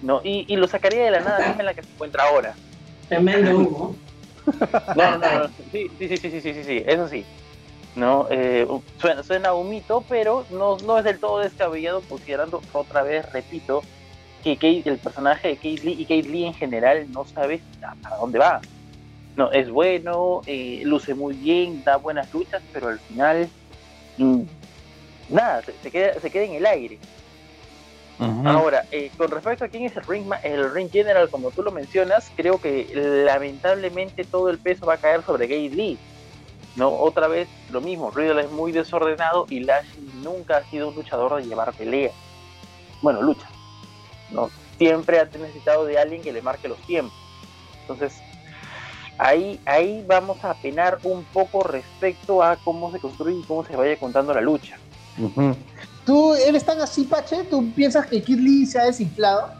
¿no? 0.00 0.22
Y, 0.24 0.46
y 0.48 0.56
lo 0.56 0.66
sacaría 0.66 1.04
de 1.04 1.10
la 1.10 1.20
nada 1.20 1.40
misma 1.40 1.60
en 1.60 1.66
la 1.66 1.74
que 1.74 1.82
se 1.82 1.92
encuentra 1.92 2.24
ahora. 2.24 2.56
Tremendo 3.08 3.58
humo. 3.58 3.96
No, 4.96 5.10
no, 5.10 5.18
no, 5.18 5.38
no. 5.40 5.48
Sí, 5.70 5.90
sí, 5.98 6.08
sí, 6.08 6.16
sí, 6.16 6.40
sí, 6.40 6.64
sí, 6.64 6.82
eso 6.86 7.06
sí. 7.08 7.26
No, 7.94 8.26
Eh, 8.30 8.66
suena, 8.96 9.22
suena 9.22 9.52
un 9.52 9.68
mito, 9.68 10.02
pero 10.08 10.46
no, 10.48 10.78
no 10.78 10.96
es 10.98 11.04
del 11.04 11.20
todo 11.20 11.40
descabellado 11.40 12.00
considerando, 12.08 12.62
otra 12.72 13.02
vez, 13.02 13.26
repito, 13.32 13.82
que 14.42 14.54
Kate- 14.56 14.82
el 14.86 14.98
personaje 14.98 15.48
de 15.48 15.56
Kate 15.56 15.80
Lee 15.84 15.96
y 15.98 16.06
Kate 16.06 16.22
Lee 16.28 16.46
en 16.46 16.54
general 16.54 17.06
no 17.12 17.26
sabe 17.26 17.62
para 18.00 18.16
dónde 18.16 18.38
va. 18.38 18.62
No, 19.38 19.52
es 19.52 19.70
bueno, 19.70 20.40
eh, 20.46 20.82
luce 20.84 21.14
muy 21.14 21.32
bien, 21.32 21.84
da 21.84 21.96
buenas 21.96 22.34
luchas, 22.34 22.60
pero 22.72 22.88
al 22.88 22.98
final, 22.98 23.48
mm, 24.16 24.42
nada, 25.28 25.62
se, 25.62 25.74
se 25.80 25.92
queda, 25.92 26.20
se 26.20 26.28
queda 26.28 26.42
en 26.42 26.54
el 26.54 26.66
aire. 26.66 26.98
Ahora, 28.44 28.84
eh, 28.90 29.12
con 29.16 29.30
respecto 29.30 29.64
a 29.64 29.68
quién 29.68 29.84
es 29.84 29.96
el 29.96 30.02
ring, 30.02 30.28
el 30.42 30.72
ring 30.72 30.90
general, 30.90 31.30
como 31.30 31.52
tú 31.52 31.62
lo 31.62 31.70
mencionas, 31.70 32.32
creo 32.34 32.60
que 32.60 32.88
lamentablemente 32.92 34.24
todo 34.24 34.50
el 34.50 34.58
peso 34.58 34.86
va 34.86 34.94
a 34.94 34.98
caer 34.98 35.22
sobre 35.22 35.46
Gay 35.46 35.68
Lee. 35.68 35.98
No, 36.74 36.90
otra 36.90 37.28
vez 37.28 37.48
lo 37.70 37.80
mismo, 37.80 38.10
Riddle 38.10 38.40
es 38.40 38.50
muy 38.50 38.72
desordenado 38.72 39.46
y 39.48 39.60
Lashley 39.60 40.10
nunca 40.20 40.56
ha 40.56 40.64
sido 40.64 40.88
un 40.88 40.96
luchador 40.96 41.40
de 41.40 41.46
llevar 41.46 41.72
pelea. 41.74 42.10
Bueno, 43.02 43.22
lucha. 43.22 43.46
No, 44.32 44.50
siempre 44.78 45.20
ha 45.20 45.26
necesitado 45.26 45.84
de 45.84 45.96
alguien 45.96 46.22
que 46.22 46.32
le 46.32 46.42
marque 46.42 46.66
los 46.66 46.78
tiempos. 46.80 47.14
Entonces, 47.82 48.20
ahí, 49.18 49.60
ahí 49.66 50.04
vamos 50.06 50.42
a 50.44 50.54
penar 50.54 50.98
un 51.02 51.24
poco 51.24 51.60
respecto 51.64 52.42
a 52.42 52.56
cómo 52.56 52.90
se 52.92 53.00
construye 53.00 53.38
y 53.38 53.42
cómo 53.42 53.64
se 53.64 53.76
vaya 53.76 53.98
contando 53.98 54.32
la 54.32 54.40
lucha. 54.40 54.78
¿Tú 56.06 56.34
eres 56.34 56.64
tan 56.64 56.80
así, 56.80 57.04
Pache? 57.04 57.44
¿Tú 57.50 57.72
piensas 57.72 58.06
que 58.06 58.22
Kid 58.22 58.38
Lee 58.38 58.66
se 58.66 58.78
ha 58.78 58.84
desinflado? 58.84 59.50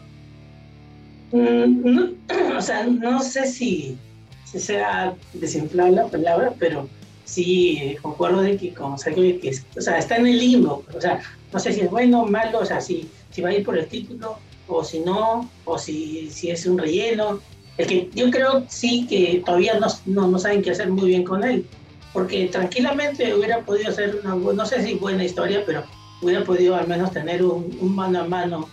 Mm, 1.31 1.81
no, 1.95 2.09
o 2.57 2.61
sea, 2.61 2.85
no 2.85 3.21
sé 3.21 3.45
si, 3.45 3.97
si 4.45 4.59
sea 4.59 5.15
desinflar 5.33 5.91
la 5.91 6.07
palabra, 6.07 6.53
pero 6.57 6.89
sí 7.23 7.77
eh, 7.81 7.97
concuerdo 8.01 8.41
de 8.41 8.57
que 8.57 8.73
como 8.73 8.97
Sergio, 8.97 9.39
que 9.39 9.49
es- 9.49 9.65
o 9.77 9.81
sea, 9.81 9.97
está 9.99 10.15
en 10.17 10.25
el 10.27 10.39
limbo, 10.39 10.83
o 10.95 10.99
sea, 11.01 11.21
no 11.53 11.59
sé 11.59 11.73
si 11.73 11.81
es 11.81 11.89
bueno 11.91 12.21
o 12.23 12.25
malo, 12.25 12.59
o 12.59 12.65
sea, 12.65 12.81
si, 12.81 13.11
si 13.31 13.41
va 13.41 13.49
a 13.49 13.53
ir 13.53 13.63
por 13.63 13.77
el 13.77 13.87
título 13.87 14.39
o 14.67 14.83
si 14.83 14.99
no, 15.01 15.51
o 15.65 15.77
si, 15.77 16.29
si 16.31 16.49
es 16.49 16.65
un 16.65 16.77
relleno. 16.77 17.41
El 17.79 17.87
que 17.87 18.09
yo 18.13 18.29
creo 18.29 18.65
sí 18.67 19.07
que 19.07 19.41
todavía 19.45 19.79
no, 19.79 19.87
no, 20.05 20.27
no 20.27 20.37
saben 20.37 20.61
qué 20.61 20.71
hacer 20.71 20.89
muy 20.89 21.07
bien 21.07 21.23
con 21.23 21.45
él, 21.45 21.65
porque 22.11 22.47
tranquilamente 22.47 23.33
hubiera 23.33 23.61
podido 23.61 23.89
ser 23.93 24.19
una, 24.21 24.35
no 24.35 24.65
sé 24.65 24.83
si 24.83 24.95
buena 24.95 25.23
historia, 25.23 25.63
pero 25.65 25.85
hubiera 26.21 26.43
podido 26.43 26.75
al 26.75 26.89
menos 26.89 27.13
tener 27.13 27.41
un, 27.41 27.77
un 27.79 27.95
mano 27.95 28.19
a 28.19 28.23
mano 28.25 28.67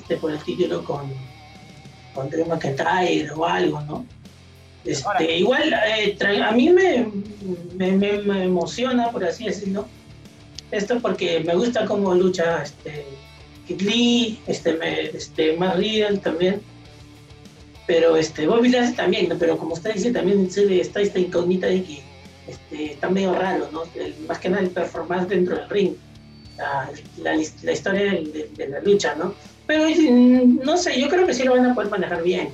este, 0.00 0.16
por 0.16 0.30
el 0.30 0.38
título 0.38 0.84
con, 0.84 1.12
con 2.14 2.30
Drew 2.30 2.46
McIntyre 2.46 3.32
o 3.32 3.44
algo, 3.44 3.80
¿no? 3.80 4.06
Este, 4.84 5.38
igual, 5.38 5.74
eh, 5.84 6.16
a 6.40 6.52
mí 6.52 6.70
me, 6.70 7.08
me, 7.74 8.18
me, 8.18 8.44
emociona, 8.44 9.10
por 9.10 9.24
así 9.24 9.46
decirlo, 9.46 9.88
esto 10.70 11.00
porque 11.00 11.40
me 11.40 11.56
gusta 11.56 11.84
cómo 11.84 12.14
lucha 12.14 12.62
este, 12.62 13.06
Kid 13.66 13.80
Lee, 13.80 14.40
este, 14.46 14.74
me, 14.74 15.02
este, 15.02 15.56
Matt 15.56 15.78
Riddle 15.78 16.18
también, 16.18 16.62
pero 17.86 18.16
este, 18.16 18.46
Bobby 18.46 18.68
Lashley 18.68 18.94
también, 18.94 19.28
¿no? 19.28 19.36
pero 19.36 19.58
como 19.58 19.74
usted 19.74 19.94
dice, 19.94 20.12
también 20.12 20.48
está 20.68 21.00
esta 21.00 21.18
incógnita 21.18 21.66
de 21.66 21.82
que 21.82 22.02
este, 22.46 22.92
está 22.92 23.10
medio 23.10 23.34
raro, 23.34 23.68
¿no? 23.72 23.82
más 24.26 24.38
que 24.38 24.48
nada 24.48 24.62
el 24.62 24.70
performance 24.70 25.28
dentro 25.28 25.56
del 25.56 25.68
ring, 25.68 25.94
la, 27.18 27.34
historia 27.34 28.12
de, 28.12 28.68
la 28.68 28.80
lucha, 28.80 29.14
¿no? 29.14 29.34
Pero 29.66 29.86
no 30.64 30.76
sé, 30.76 31.00
yo 31.00 31.08
creo 31.08 31.26
que 31.26 31.34
sí 31.34 31.44
lo 31.44 31.52
van 31.52 31.66
a 31.66 31.74
poder 31.74 31.90
manejar 31.90 32.22
bien. 32.22 32.50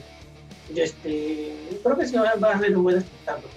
Yo 0.75 0.83
este, 0.85 1.55
creo 1.83 1.99
que 1.99 2.07
sí 2.07 2.17
va, 2.17 2.31
a 2.31 2.59
ser 2.59 2.77
un 2.77 2.85
buen 2.85 2.99
espectáculo. 2.99 3.49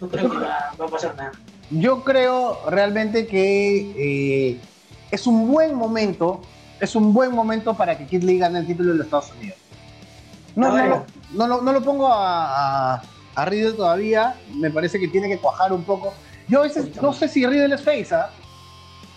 No 0.00 0.08
creo 0.08 0.30
que 0.30 0.36
va, 0.38 0.74
va 0.80 0.86
a 0.86 0.88
pasar 0.88 1.14
nada. 1.16 1.32
Yo 1.70 2.02
creo 2.02 2.58
realmente 2.68 3.26
que 3.26 3.92
eh, 3.96 4.58
es 5.10 5.26
un 5.26 5.50
buen 5.50 5.74
momento, 5.74 6.40
es 6.80 6.96
un 6.96 7.12
buen 7.12 7.32
momento 7.32 7.74
para 7.74 7.96
que 7.96 8.06
Kid 8.06 8.24
Lee 8.24 8.38
gane 8.38 8.58
el 8.60 8.66
título 8.66 8.92
de 8.92 8.98
los 8.98 9.06
Estados 9.06 9.32
Unidos. 9.38 9.59
No, 10.56 10.76
no, 10.76 10.86
lo, 10.86 11.06
no, 11.32 11.46
lo, 11.46 11.62
no, 11.62 11.72
lo, 11.72 11.82
pongo 11.82 12.08
a, 12.08 12.94
a, 12.94 13.02
a, 13.34 13.44
Riddle 13.44 13.72
todavía, 13.72 14.34
me 14.54 14.70
parece 14.70 14.98
que 14.98 15.08
tiene 15.08 15.28
que 15.28 15.38
cuajar 15.38 15.72
un 15.72 15.84
poco. 15.84 16.12
Yo 16.48 16.60
a 16.60 16.62
veces 16.64 17.00
no 17.00 17.12
sé 17.12 17.28
si 17.28 17.46
Riddle 17.46 17.74
es 17.74 17.82
face, 17.82 18.14
¿ah? 18.14 18.30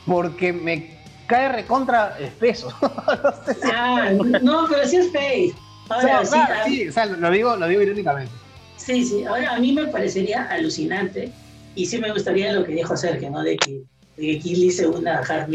porque 0.05 0.53
me 0.53 0.99
cae 1.27 1.49
recontra 1.49 2.17
espeso. 2.19 2.69
no, 2.81 3.45
sé 3.45 3.53
si 3.55 3.69
ah, 3.73 4.11
no, 4.41 4.67
pero 4.69 4.87
sí 4.87 4.97
es 4.97 5.11
face. 5.11 5.53
Ahora, 5.89 6.21
o 6.21 6.25
sea, 6.25 6.63
sí, 6.65 6.75
sí, 6.75 6.87
o 6.87 6.91
sea, 6.91 7.05
lo 7.05 7.29
digo, 7.31 7.55
lo 7.55 7.67
digo 7.67 7.81
irónicamente. 7.81 8.31
Sí, 8.77 9.05
sí, 9.05 9.25
ahora 9.25 9.55
a 9.55 9.59
mí 9.59 9.71
me 9.71 9.87
parecería 9.87 10.43
alucinante 10.45 11.31
y 11.75 11.85
sí 11.85 11.97
me 11.97 12.11
gustaría 12.11 12.51
lo 12.53 12.63
que 12.63 12.73
dijo 12.73 12.95
Sergio, 12.95 13.29
¿no? 13.29 13.41
De 13.41 13.57
que, 13.57 13.81
de 14.17 14.39
que 14.39 14.71
se 14.71 14.87
una 14.87 15.19
a 15.19 15.21
Hard 15.21 15.49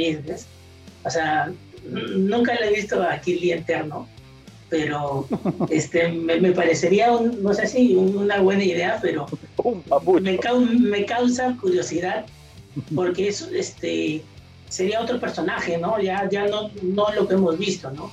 O 1.04 1.10
sea, 1.10 1.50
nunca 1.84 2.54
le 2.54 2.68
he 2.68 2.74
visto 2.74 3.02
a 3.02 3.20
Lee 3.24 3.52
interno, 3.52 4.08
pero 4.68 5.26
este, 5.70 6.08
me, 6.08 6.40
me, 6.40 6.52
parecería, 6.52 7.12
un, 7.12 7.42
no 7.42 7.54
sé 7.54 7.66
si 7.66 7.94
una 7.94 8.40
buena 8.40 8.64
idea, 8.64 8.98
pero 9.00 9.26
me, 10.20 10.38
me, 10.78 11.04
causa 11.06 11.56
curiosidad 11.60 12.26
porque 12.94 13.28
eso 13.28 13.48
este, 13.52 14.22
sería 14.68 15.00
otro 15.00 15.18
personaje, 15.18 15.78
¿no? 15.78 15.98
Ya, 16.00 16.28
ya 16.28 16.46
no, 16.46 16.70
no 16.82 17.12
lo 17.12 17.26
que 17.26 17.34
hemos 17.34 17.58
visto, 17.58 17.90
¿no? 17.90 18.10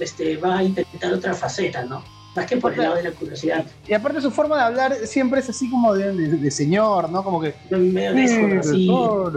Este, 0.00 0.36
va 0.36 0.58
a 0.58 0.64
intentar 0.64 1.12
otra 1.12 1.34
faceta, 1.34 1.84
¿no? 1.84 2.02
Más 2.34 2.46
que 2.46 2.56
por 2.56 2.72
el 2.72 2.80
lado 2.80 2.96
de 2.96 3.04
la 3.04 3.12
curiosidad. 3.12 3.64
Y 3.86 3.94
aparte 3.94 4.20
su 4.20 4.30
forma 4.30 4.56
de 4.56 4.62
hablar 4.62 4.96
siempre 5.06 5.40
es 5.40 5.48
así 5.48 5.70
como 5.70 5.94
de, 5.94 6.12
de, 6.12 6.50
señor, 6.50 7.08
¿no? 7.10 7.22
Como 7.22 7.40
que... 7.40 7.54
Medio 7.70 8.12
desconocido. 8.12 9.32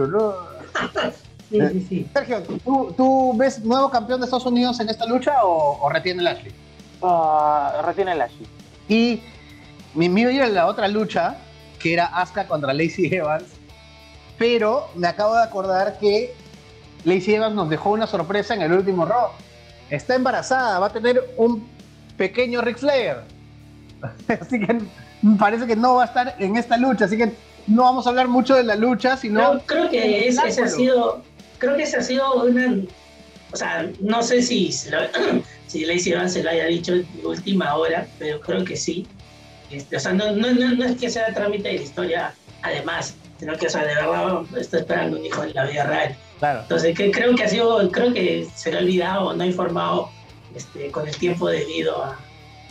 Sí, 1.50 1.58
sí, 1.72 1.86
sí. 1.88 2.06
Sergio, 2.12 2.42
¿tú, 2.42 2.94
¿tú, 2.96 3.36
ves 3.36 3.64
nuevo 3.64 3.90
campeón 3.90 4.20
de 4.20 4.26
Estados 4.26 4.46
Unidos 4.46 4.78
en 4.80 4.88
esta 4.88 5.04
lucha 5.06 5.44
o, 5.44 5.78
o 5.80 5.88
retiene 5.90 6.22
Lashley? 6.22 6.52
Uh, 7.00 7.82
retiene 7.84 8.14
Lashley. 8.14 8.46
Y 8.88 9.20
me, 9.94 10.08
me 10.08 10.20
iba 10.20 10.30
a 10.30 10.32
ir 10.32 10.42
a 10.42 10.48
la 10.48 10.66
otra 10.66 10.86
lucha, 10.86 11.36
que 11.80 11.92
era 11.92 12.06
Asuka 12.06 12.46
contra 12.46 12.72
Lacey 12.72 13.12
Evans, 13.12 13.44
pero 14.38 14.88
me 14.94 15.08
acabo 15.08 15.34
de 15.34 15.42
acordar 15.42 15.98
que 15.98 16.34
Lacey 17.04 17.34
Evans 17.34 17.54
nos 17.54 17.68
dejó 17.68 17.90
una 17.90 18.06
sorpresa 18.06 18.54
en 18.54 18.62
el 18.62 18.72
último 18.72 19.04
Raw. 19.04 19.30
Está 19.90 20.14
embarazada, 20.14 20.78
va 20.78 20.86
a 20.86 20.92
tener 20.92 21.34
un 21.36 21.66
pequeño 22.16 22.60
Ric 22.60 22.78
Flair. 22.78 23.16
Así 24.40 24.60
que 24.60 24.78
parece 25.38 25.66
que 25.66 25.76
no 25.76 25.96
va 25.96 26.04
a 26.04 26.06
estar 26.06 26.36
en 26.38 26.56
esta 26.56 26.76
lucha, 26.76 27.04
así 27.04 27.18
que 27.18 27.32
no 27.66 27.82
vamos 27.82 28.06
a 28.06 28.10
hablar 28.10 28.28
mucho 28.28 28.54
de 28.54 28.64
la 28.64 28.74
lucha, 28.74 29.16
sino... 29.16 29.54
No, 29.54 29.60
creo 29.60 29.90
que 29.90 30.28
ese, 30.28 30.48
ese 30.48 30.62
ha 30.62 30.68
sido, 30.68 31.22
creo 31.60 31.76
que 31.76 31.84
ese 31.84 31.98
ha 31.98 32.02
sido 32.02 32.42
una... 32.42 32.76
O 33.52 33.56
sea, 33.56 33.88
no 34.00 34.22
sé 34.22 34.42
si, 34.42 34.72
si 35.66 35.84
Lacey 35.84 36.12
Evans 36.12 36.32
se 36.32 36.42
lo 36.42 36.50
haya 36.50 36.66
dicho 36.66 36.94
en 36.94 37.06
última 37.24 37.76
hora, 37.76 38.06
pero 38.18 38.40
creo 38.40 38.64
que 38.64 38.76
sí. 38.76 39.06
Este, 39.70 39.96
o 39.96 40.00
sea, 40.00 40.12
no, 40.12 40.32
no, 40.32 40.52
no, 40.52 40.84
es 40.84 40.96
que 40.96 41.10
sea 41.10 41.32
trámite 41.32 41.68
de 41.68 41.76
la 41.76 41.82
historia, 41.82 42.34
además, 42.62 43.14
sino 43.38 43.56
que, 43.56 43.66
o 43.66 43.70
sea, 43.70 43.84
de 43.84 43.94
verdad 43.94 44.42
está 44.58 44.78
esperando 44.78 45.18
un 45.18 45.24
hijo 45.24 45.44
en 45.44 45.54
la 45.54 45.66
vida 45.66 45.84
real. 45.84 46.16
Claro. 46.38 46.60
Entonces, 46.62 46.96
que, 46.96 47.10
creo 47.10 47.34
que 47.36 47.44
ha 47.44 47.48
sido, 47.48 47.90
creo 47.90 48.12
que 48.12 48.48
se 48.54 48.70
le 48.70 48.78
ha 48.78 48.80
olvidado, 48.80 49.34
no 49.34 49.42
ha 49.42 49.46
informado 49.46 50.10
este, 50.54 50.90
con 50.90 51.06
el 51.06 51.16
tiempo 51.16 51.48
debido 51.48 52.02
a, 52.02 52.18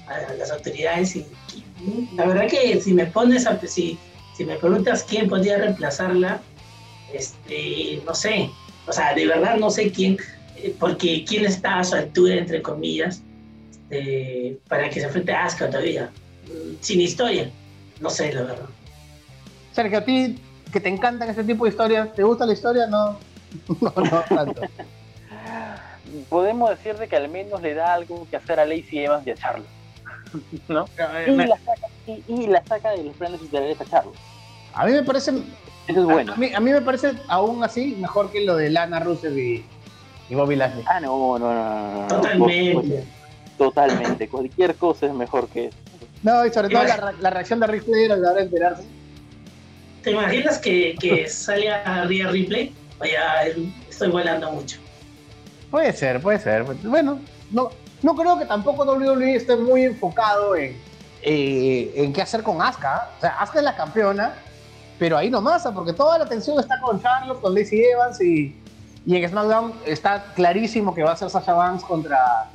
a 0.07 0.33
las 0.33 0.51
autoridades. 0.51 1.15
Y, 1.15 1.25
la 2.15 2.25
verdad 2.25 2.47
que 2.49 2.81
si 2.81 2.93
me 2.93 3.05
pones 3.05 3.47
a, 3.47 3.59
si, 3.65 3.97
si 4.35 4.45
me 4.45 4.55
preguntas 4.55 5.05
quién 5.07 5.29
podría 5.29 5.57
reemplazarla, 5.57 6.41
este, 7.13 8.01
no 8.05 8.13
sé, 8.13 8.49
o 8.89 8.93
sea, 8.93 9.13
de 9.13 9.27
verdad 9.27 9.57
no 9.57 9.69
sé 9.69 9.91
quién, 9.91 10.17
eh, 10.57 10.75
porque 10.79 11.23
quién 11.25 11.45
está 11.45 11.79
a 11.79 11.83
su 11.83 11.95
altura, 11.95 12.35
entre 12.35 12.61
comillas, 12.61 13.21
este, 13.89 14.59
para 14.67 14.89
que 14.89 14.99
se 14.99 15.05
enfrente 15.05 15.31
a 15.31 15.45
Asuka 15.45 15.69
todavía, 15.69 16.09
mm, 16.45 16.75
sin 16.81 17.01
historia, 17.01 17.49
no 17.99 18.09
sé, 18.09 18.33
la 18.33 18.41
verdad. 18.41 18.65
Sergio, 19.71 19.99
a 19.99 20.05
ti 20.05 20.39
que 20.71 20.79
te 20.79 20.89
encantan 20.89 21.29
este 21.29 21.43
tipo 21.43 21.65
de 21.65 21.71
historias, 21.71 22.13
¿te 22.13 22.23
gusta 22.23 22.45
la 22.45 22.53
historia? 22.53 22.87
No, 22.87 23.17
no, 23.81 23.93
no 23.95 24.23
tanto 24.27 24.61
podemos 26.29 26.69
decir 26.69 26.95
de 26.97 27.07
que 27.07 27.15
al 27.15 27.29
menos 27.29 27.61
le 27.61 27.73
da 27.73 27.93
algo 27.93 28.27
que 28.29 28.37
hacer 28.37 28.59
a 28.59 28.65
Lacey 28.65 28.99
Evans 28.99 29.25
y 29.27 29.31
a 29.31 29.35
Charlotte. 29.35 29.67
¿No? 30.67 30.85
Y, 31.27 31.35
la 31.35 31.57
saca, 31.57 31.87
y, 32.05 32.47
la 32.47 32.63
saca, 32.65 32.91
de 32.91 33.03
los 33.03 33.15
planes 33.15 33.41
literarios 33.41 33.81
a 33.81 33.85
Charlotte. 33.85 34.17
A 34.73 34.85
mí 34.85 34.91
me 34.91 35.03
parece. 35.03 35.31
Eso 35.89 36.01
es 36.01 36.05
bueno. 36.05 36.33
A, 36.33 36.35
mí, 36.35 36.51
a, 36.53 36.59
mí, 36.59 36.71
me 36.71 36.81
parece 36.81 37.13
aún 37.27 37.63
así 37.63 37.97
mejor 37.99 38.31
que 38.31 38.45
lo 38.45 38.55
de 38.55 38.69
Lana 38.69 38.99
Rusev 38.99 39.35
y, 39.35 39.65
y 40.29 40.35
Bobby 40.35 40.55
Lashley. 40.55 40.83
Ah, 40.87 40.99
no, 40.99 41.39
no, 41.39 41.51
no. 41.51 42.01
no, 42.01 42.07
Totalmente. 42.07 43.03
Totalmente. 43.57 44.27
Cualquier 44.29 44.75
cosa 44.75 45.07
es 45.07 45.13
mejor 45.13 45.49
que 45.49 45.65
eso. 45.65 45.77
No, 46.21 46.45
y 46.45 46.51
sobre 46.51 46.69
todo 46.69 46.83
la, 46.83 47.13
la, 47.19 47.29
reacción 47.31 47.59
de 47.59 47.67
Rick 47.67 47.85
Flair 47.85 48.11
al 48.11 48.21
de 48.21 48.41
enterarse. 48.41 48.83
¿Te 50.03 50.11
imaginas 50.11 50.59
que, 50.59 50.95
que 50.99 51.27
sale 51.27 51.71
a 51.71 52.05
Rhea 52.05 52.27
Ripley? 52.27 52.71
Vaya, 52.99 53.47
estoy 53.89 54.09
volando 54.09 54.51
mucho. 54.51 54.77
Puede 55.71 55.91
ser, 55.93 56.21
puede 56.21 56.37
ser. 56.37 56.65
Bueno, 56.83 57.19
no, 57.49 57.71
no 58.03 58.15
creo 58.15 58.37
que 58.37 58.45
tampoco 58.45 58.83
WWE 58.83 59.35
esté 59.35 59.55
muy 59.55 59.85
enfocado 59.85 60.55
en, 60.55 60.77
eh, 61.23 61.91
en 61.95 62.13
qué 62.13 62.21
hacer 62.21 62.43
con 62.43 62.61
Asuka. 62.61 63.09
O 63.17 63.21
sea, 63.21 63.29
Asuka 63.39 63.59
es 63.59 63.65
la 63.65 63.75
campeona, 63.75 64.35
pero 64.99 65.17
ahí 65.17 65.29
nomás, 65.29 65.67
porque 65.73 65.93
toda 65.93 66.17
la 66.17 66.25
atención 66.25 66.59
está 66.59 66.79
con 66.81 67.01
Charlotte, 67.01 67.41
con 67.41 67.55
Lacey 67.55 67.81
Evans 67.81 68.21
y, 68.21 68.55
y 69.05 69.15
en 69.15 69.29
SmackDown 69.29 69.73
está 69.85 70.25
clarísimo 70.35 70.93
que 70.93 71.03
va 71.03 71.13
a 71.13 71.15
ser 71.15 71.29
Sasha 71.29 71.53
Banks 71.53 71.83
contra, 71.83 72.49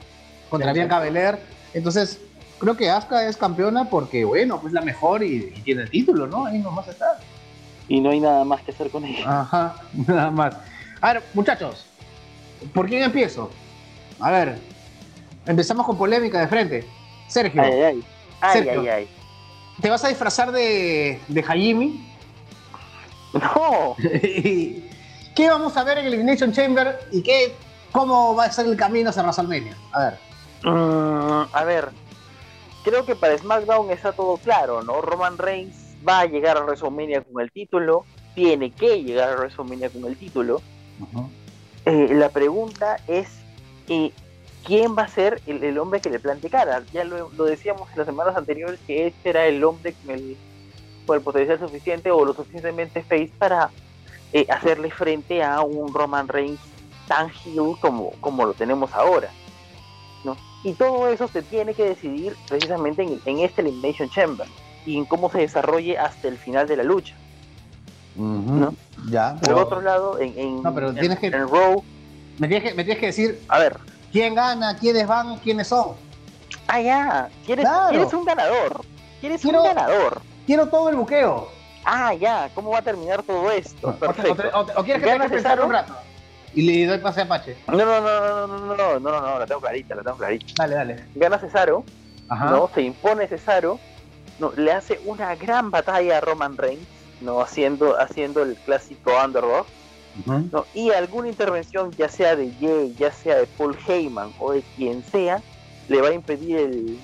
contra 0.51 0.73
Bianca 0.73 1.01
Belair. 1.01 1.39
Entonces, 1.73 2.21
creo 2.59 2.77
que 2.77 2.91
Asuka 2.91 3.27
es 3.27 3.37
campeona 3.37 3.87
porque, 3.89 4.25
bueno, 4.25 4.61
pues 4.61 4.73
la 4.73 4.83
mejor 4.83 5.25
y, 5.25 5.53
y, 5.57 5.61
tiene 5.63 5.83
el 5.83 5.91
título, 5.91 6.27
¿no? 6.27 6.47
Ahí 6.47 6.59
nomás 6.59 6.87
está. 6.87 7.19
Y 7.89 8.01
no 8.01 8.11
hay 8.11 8.21
nada 8.21 8.45
más 8.45 8.61
que 8.61 8.71
hacer 8.71 8.91
con 8.91 9.05
ella. 9.05 9.41
Ajá, 9.41 9.77
nada 10.07 10.31
más. 10.31 10.55
A 11.01 11.15
ver, 11.15 11.23
muchachos, 11.33 11.87
¿Por 12.73 12.89
quién 12.89 13.03
empiezo? 13.03 13.51
A 14.21 14.31
ver, 14.31 14.59
empezamos 15.47 15.85
con 15.85 15.99
polémica 15.99 16.41
de 16.41 16.49
frente. 16.49 16.85
Sergio. 17.29 17.61
Ay, 17.63 17.73
ay, 17.73 18.05
ay. 18.41 18.53
Sergio, 18.53 18.81
ay, 18.81 18.89
ay. 18.89 19.09
¿Te 19.81 19.91
vas 19.91 20.05
a 20.05 20.09
disfrazar 20.09 20.53
de, 20.53 21.21
de 21.29 21.43
Hajimi? 21.43 22.14
No. 23.35 23.97
¿Qué 25.35 25.49
vamos 25.49 25.77
a 25.77 25.85
ver 25.85 25.99
en 25.99 26.07
Elimination 26.07 26.53
Chamber 26.53 26.99
y 27.11 27.23
qué, 27.23 27.55
cómo 27.93 28.35
va 28.35 28.45
a 28.45 28.53
ser 28.53 28.67
el 28.67 28.77
camino 28.77 29.11
hacia 29.11 29.23
WrestleMania? 29.23 29.77
A 29.93 30.01
ver. 30.01 30.19
Mm, 30.65 31.49
a 31.53 31.65
ver, 31.65 31.89
creo 32.85 33.05
que 33.05 33.17
para 33.17 33.37
SmackDown 33.37 33.91
está 33.91 34.13
todo 34.13 34.37
claro, 34.37 34.83
¿no? 34.83 35.01
Roman 35.01 35.37
Reigns 35.37 35.77
va 36.07 36.21
a 36.21 36.27
llegar 36.27 36.57
a 36.57 36.63
WrestleMania 36.63 37.23
con 37.23 37.43
el 37.43 37.51
título, 37.51 38.05
tiene 38.35 38.71
que 38.71 39.03
llegar 39.03 39.31
a 39.31 39.37
WrestleMania 39.37 39.91
con 39.91 40.05
el 40.05 40.17
título. 40.17 40.63
Uh 41.13 41.29
eh, 41.87 42.09
la 42.15 42.31
pregunta 42.31 42.97
es 43.07 43.29
eh, 43.89 44.11
quién 44.65 44.97
va 44.97 45.03
a 45.03 45.09
ser 45.09 45.43
el, 45.47 45.79
hombre 45.79 46.01
que 46.01 46.11
le 46.11 46.19
plante 46.19 46.49
cara. 46.49 46.83
Ya 46.93 47.05
lo, 47.05 47.29
decíamos 47.45 47.91
en 47.93 47.99
las 47.99 48.07
semanas 48.07 48.37
anteriores 48.37 48.81
que 48.87 49.07
este 49.09 49.31
era 49.31 49.47
el 49.47 49.63
hombre 49.63 49.93
con 49.93 50.15
el, 50.15 50.37
con 51.07 51.17
el 51.17 51.23
potencial 51.23 51.59
suficiente 51.59 52.11
o 52.11 52.25
lo 52.25 52.35
suficientemente 52.35 53.03
face 53.03 53.31
para 53.39 53.71
eh, 54.33 54.47
hacerle 54.51 54.91
frente 54.91 55.43
a 55.43 55.61
un 55.61 55.93
Roman 55.93 56.29
Reigns 56.29 56.61
tan 57.09 57.29
heel 57.45 57.77
como, 57.81 58.11
como 58.21 58.45
lo 58.47 58.55
tenemos 58.55 58.93
ahora. 58.95 59.31
¿no? 60.25 60.37
Y 60.63 60.73
todo 60.73 61.09
eso 61.09 61.29
se 61.29 61.43
tiene 61.43 61.75
que 61.75 61.85
decidir 61.85 62.35
precisamente 62.49 63.03
en, 63.03 63.21
en 63.27 63.39
este 63.41 63.61
Elimination 63.61 64.09
Chamber 64.11 64.47
y 64.87 64.97
en 64.97 65.05
cómo 65.05 65.31
se 65.31 65.39
desarrolle 65.39 65.99
hasta 65.99 66.29
el 66.29 66.39
final 66.39 66.67
de 66.67 66.77
la 66.77 66.83
lucha. 66.83 67.15
¿no? 68.17 68.75
Ya, 69.11 69.37
pero... 69.41 69.55
Por 69.57 69.65
otro 69.65 69.81
lado, 69.83 70.19
en, 70.19 70.39
en, 70.39 70.63
no, 70.63 70.75
pero 70.75 70.95
tienes 70.95 71.19
que... 71.19 71.27
en 71.27 71.49
Raw... 71.49 71.83
Me 72.39 72.49
tienes, 72.49 72.69
que, 72.71 72.75
me 72.77 72.85
tienes 72.85 73.01
que 73.01 73.07
decir... 73.07 73.41
A 73.49 73.59
ver, 73.59 73.77
¿Quién 74.11 74.35
gana? 74.35 74.77
¿Quiénes 74.79 75.07
van? 75.09 75.39
¿Quiénes 75.41 75.67
son? 75.69 75.89
Ah, 76.69 76.81
ya. 76.81 77.29
¿Quieres, 77.45 77.65
Claro. 77.65 77.91
¿quieres 77.91 78.13
un 78.15 78.25
ganador? 78.25 78.85
¿Quieres 79.21 79.43
Quiero- 79.43 79.61
un 79.63 79.67
ganador? 79.69 80.23
quiero 80.47 80.69
todo 80.69 80.89
el 80.91 80.97
buqueo. 80.97 81.49
Ah, 81.85 82.15
ya, 82.15 82.51
¿cómo 82.55 82.71
va 82.71 82.79
a 82.79 82.83
terminar 82.83 83.23
todo 83.23 83.51
esto? 83.51 83.89
O, 83.89 83.93
Perfecto. 83.95 84.43
O, 84.55 84.61
o, 84.61 84.81
o 84.81 84.85
quieres 84.85 85.03
que 85.03 85.11
tenga 85.11 85.25
que 85.25 85.35
pensar 85.35 85.61
un 85.61 85.73
rato? 85.73 85.95
Y 86.55 86.63
le 86.63 86.87
doy 86.87 86.99
pase 86.99 87.23
a 87.23 87.29
Pache. 87.29 87.57
No, 87.67 87.77
no, 87.77 88.01
no, 88.01 88.01
no, 88.01 88.47
no, 88.47 88.57
no, 88.59 88.77
no, 88.77 89.01
no, 89.01 89.21
no. 89.21 89.39
la 89.39 89.47
tengo 89.47 89.61
clarita, 89.61 89.95
la 89.97 90.03
tengo 90.03 90.17
clarita. 90.17 90.47
Dale, 90.57 90.75
dale. 90.75 91.05
Gana 91.15 91.39
Cesaro, 91.39 91.85
Ajá. 92.29 92.51
¿no? 92.51 92.71
Se 92.73 92.83
impone 92.83 93.27
Cesaro, 93.27 93.81
no, 94.39 94.53
le 94.57 94.73
hace 94.73 95.01
una 95.05 95.35
gran 95.35 95.71
batalla 95.71 96.19
a 96.19 96.21
Roman 96.21 96.57
Reigns, 96.57 96.87
¿no? 97.21 97.41
Haciendo, 97.41 98.01
haciendo 98.01 98.43
el 98.43 98.57
clásico 98.57 99.13
underdog. 99.23 99.67
¿no? 100.27 100.65
Y 100.75 100.91
alguna 100.91 101.29
intervención, 101.29 101.91
ya 101.91 102.09
sea 102.09 102.37
de 102.37 102.53
Jay, 102.61 102.95
ya 102.97 103.11
sea 103.11 103.35
de 103.37 103.47
Paul 103.47 103.77
Heyman 103.89 104.33
o 104.39 104.53
de 104.53 104.63
quien 104.77 105.03
sea, 105.03 105.43
le 105.89 106.01
va 106.01 106.09
a 106.09 106.13
impedir 106.13 106.57
el, 106.57 106.99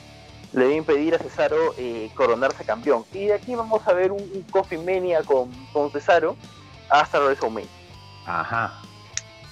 le 0.53 0.65
va 0.65 0.71
a 0.71 0.75
impedir 0.75 1.15
a 1.15 1.19
Cesaro 1.19 1.75
eh, 1.79 2.11
coronarse 2.15 2.65
campeón. 2.65 3.05
Y 3.13 3.27
de 3.27 3.35
aquí 3.35 3.55
vamos 3.55 3.87
a 3.87 3.93
ver 3.93 4.13
un, 4.13 4.21
un 4.21 4.43
Coffee 4.51 4.79
Mania 4.79 5.23
con, 5.23 5.51
con 5.73 5.91
Cesaro 5.91 6.37
hasta 6.89 7.21
WrestleMania. 7.21 7.69
Ajá. 8.27 8.81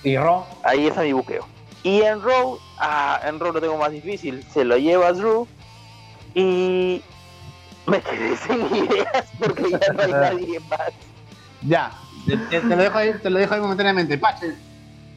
¿Y 0.03 0.17
Ro? 0.17 0.47
Ahí 0.63 0.87
está 0.87 1.03
mi 1.03 1.13
buqueo. 1.13 1.47
Y 1.83 2.03
en 2.03 2.23
Raw, 2.23 2.59
ah, 2.79 3.21
en 3.25 3.39
Raw 3.39 3.53
lo 3.53 3.61
tengo 3.61 3.77
más 3.77 3.93
difícil. 3.93 4.45
Se 4.53 4.65
lo 4.65 4.77
lleva 4.77 5.13
Drew 5.13 5.47
y 6.35 7.03
me 7.87 8.01
quedé 8.01 8.37
sin 8.47 8.67
ideas 8.77 9.27
porque 9.39 9.71
ya 9.71 9.93
no 9.93 10.03
hay 10.03 10.13
nadie 10.35 10.61
más. 10.61 10.93
Ya. 11.63 11.93
Te 12.51 12.61
lo 12.61 12.77
dejo 12.77 12.99
ahí, 12.99 13.13
te 13.23 13.31
lo 13.31 13.39
dejo 13.39 13.55
ahí 13.55 13.61
momentáneamente. 13.61 14.19
Pache, 14.19 14.55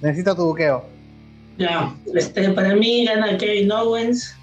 necesito 0.01 0.35
tu 0.35 0.45
buqueo. 0.45 0.85
Ya, 1.57 1.93
este, 2.15 2.49
para 2.49 2.73
mí 2.73 3.05
gana 3.05 3.37
Kevin 3.37 3.71
Owens 3.71 4.35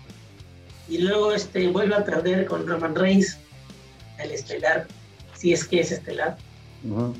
y 0.88 0.98
luego 0.98 1.32
este, 1.32 1.68
vuelve 1.68 1.94
a 1.94 2.04
perder 2.04 2.46
con 2.46 2.66
Roman 2.66 2.94
Reigns, 2.94 3.38
el 4.18 4.30
estelar, 4.32 4.86
si 5.34 5.52
es 5.52 5.64
que 5.64 5.80
es 5.80 5.92
estelar. 5.92 6.36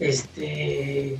Este, 0.01 1.19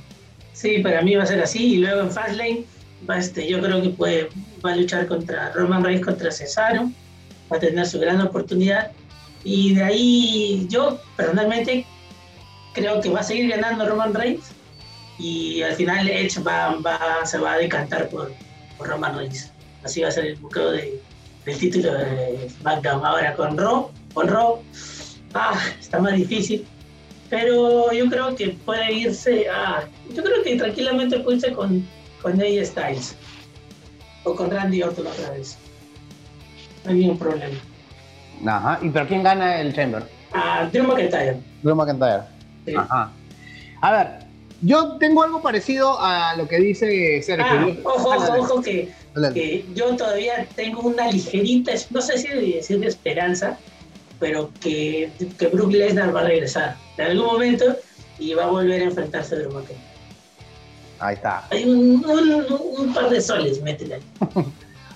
sí, 0.53 0.79
para 0.79 1.01
mí 1.01 1.15
va 1.15 1.23
a 1.23 1.27
ser 1.27 1.41
así. 1.41 1.73
Y 1.73 1.77
luego 1.77 2.01
en 2.01 2.11
Fastlane, 2.11 2.63
va, 3.09 3.17
este, 3.17 3.47
yo 3.47 3.61
creo 3.61 3.81
que 3.81 3.89
puede, 3.89 4.29
va 4.65 4.71
a 4.73 4.75
luchar 4.75 5.07
contra 5.07 5.51
Roman 5.51 5.83
Reigns 5.83 6.05
contra 6.05 6.31
Cesaro, 6.31 6.89
va 7.51 7.57
a 7.57 7.59
tener 7.59 7.85
su 7.85 7.99
gran 7.99 8.19
oportunidad. 8.21 8.91
Y 9.43 9.73
de 9.75 9.83
ahí 9.83 10.67
yo 10.69 10.99
personalmente 11.15 11.85
creo 12.73 12.99
que 13.01 13.09
va 13.09 13.21
a 13.21 13.23
seguir 13.23 13.49
ganando 13.49 13.87
Roman 13.87 14.13
Reigns 14.13 14.51
y 15.17 15.61
al 15.61 15.73
final 15.75 16.09
Edge 16.09 16.39
va, 16.41 16.75
va- 16.75 17.25
se 17.25 17.37
va 17.37 17.53
a 17.53 17.57
decantar 17.57 18.09
por, 18.09 18.31
por 18.77 18.87
Roman 18.87 19.17
Reigns. 19.17 19.51
Así 19.83 20.01
va 20.01 20.09
a 20.09 20.11
ser 20.11 20.25
el 20.25 20.35
buqueo 20.37 20.71
de- 20.71 20.99
del 21.49 21.59
título 21.59 21.93
de 21.93 22.49
SmackDown. 22.49 23.05
Ahora 23.05 23.33
con 23.35 23.57
Raw, 23.57 23.89
con 24.13 24.27
Raw, 24.27 24.59
ah, 25.33 25.59
está 25.79 25.99
más 25.99 26.13
difícil. 26.13 26.65
Pero 27.29 27.91
yo 27.91 28.09
creo 28.09 28.35
que 28.35 28.49
puede 28.65 28.93
irse 28.93 29.47
a. 29.49 29.83
Yo 30.13 30.23
creo 30.23 30.43
que 30.43 30.55
tranquilamente 30.55 31.19
puede 31.19 31.37
irse 31.37 31.53
con, 31.53 31.87
con 32.21 32.33
AJ 32.41 32.65
Styles. 32.65 33.15
O 34.23 34.35
con 34.35 34.51
Randy 34.51 34.81
Orton 34.83 35.07
otra 35.07 35.31
vez. 35.31 35.57
No 36.83 36.91
hay 36.91 36.97
ningún 36.97 37.17
problema. 37.17 37.57
Ajá. 38.45 38.79
¿Y 38.81 38.89
pero 38.89 39.07
quién 39.07 39.23
gana 39.23 39.61
el 39.61 39.73
Chamber? 39.73 40.03
A 40.33 40.65
Drew 40.71 40.85
McIntyre. 40.85 41.37
Drew 41.61 41.75
McIntyre. 41.75 42.23
sí. 42.65 42.73
Ajá. 42.75 43.11
A 43.81 43.91
ver, 43.91 44.07
yo 44.61 44.97
tengo 44.97 45.23
algo 45.23 45.41
parecido 45.41 45.97
a 46.01 46.35
lo 46.35 46.47
que 46.47 46.57
dice 46.57 47.21
Sergio. 47.21 47.45
Ah, 47.45 47.67
ojo, 47.83 48.09
ojo, 48.09 48.33
ojo, 48.39 48.61
que. 48.61 48.91
Que 49.33 49.65
yo 49.75 49.95
todavía 49.95 50.47
tengo 50.55 50.81
una 50.81 51.11
ligerita, 51.11 51.71
no 51.89 52.01
sé 52.01 52.17
si 52.17 52.27
decir 52.27 52.79
de 52.79 52.87
esperanza, 52.87 53.57
pero 54.19 54.51
que, 54.61 55.11
que 55.37 55.47
Brook 55.47 55.71
Lesnar 55.71 56.15
va 56.15 56.21
a 56.21 56.23
regresar 56.25 56.77
en 56.97 57.07
algún 57.07 57.25
momento 57.27 57.75
y 58.17 58.33
va 58.33 58.45
a 58.45 58.47
volver 58.47 58.81
a 58.81 58.85
enfrentarse 58.85 59.35
a 59.35 59.39
Drew 59.39 59.51
McIntyre. 59.51 59.79
Ahí 60.99 61.15
está. 61.15 61.47
Hay 61.51 61.63
un, 61.63 62.03
un- 62.05 62.45
un 62.77 62.93
par 62.93 63.09
de 63.09 63.21
soles, 63.21 63.61
métele 63.61 63.95
ahí. 63.95 64.01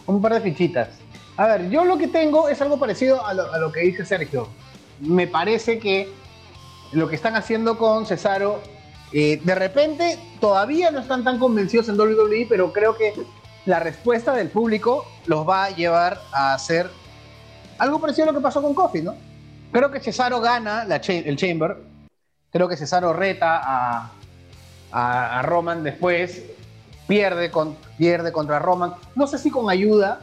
Un 0.06 0.22
par 0.22 0.34
de 0.34 0.42
fichitas. 0.42 0.90
A 1.38 1.48
ver, 1.48 1.70
yo 1.70 1.86
lo 1.86 1.98
que 1.98 2.10
tengo 2.10 2.50
es 2.50 2.62
algo 2.62 2.78
parecido 2.78 3.26
a 3.26 3.34
lo, 3.34 3.50
a 3.54 3.58
lo 3.58 3.72
que 3.72 3.80
dice 3.80 4.04
Sergio. 4.06 4.50
Me 5.00 5.28
parece 5.28 5.80
que 5.80 6.10
lo 6.92 7.08
que 7.08 7.16
están 7.16 7.38
haciendo 7.38 7.78
con 7.78 8.06
Cesaro, 8.06 8.60
eh, 9.14 9.40
de 9.42 9.56
repente 9.56 10.20
todavía 10.42 10.92
no 10.92 11.00
están 11.00 11.24
tan 11.24 11.40
convencidos 11.40 11.88
en 11.88 11.98
WWE, 11.98 12.48
pero 12.50 12.74
creo 12.74 12.98
que 12.98 13.14
la 13.66 13.80
respuesta 13.80 14.34
del 14.34 14.50
público 14.50 15.06
los 15.26 15.48
va 15.48 15.66
a 15.66 15.70
llevar 15.70 16.20
a 16.34 16.54
hacer 16.54 16.90
algo 17.78 18.00
parecido 18.00 18.30
a 18.30 18.32
lo 18.32 18.38
que 18.38 18.44
pasó 18.44 18.62
con 18.62 18.74
Kofi, 18.74 19.02
¿no? 19.02 19.16
Creo 19.72 19.90
que 19.90 20.00
Cesaro 20.00 20.40
gana 20.40 20.84
el 21.08 21.36
Chamber. 21.38 21.78
Creo 22.52 22.68
que 22.68 22.78
Cesaro 22.78 23.14
reta 23.14 23.60
a, 23.64 24.12
a- 24.92 25.42
Roman 25.42 25.84
después. 25.84 26.44
Pierde, 27.08 27.52
con, 27.52 27.76
pierde 27.98 28.32
contra 28.32 28.60
Roman. 28.60 28.94
No 29.16 29.28
sé 29.28 29.38
si 29.38 29.50
con 29.50 29.70
ayuda, 29.70 30.20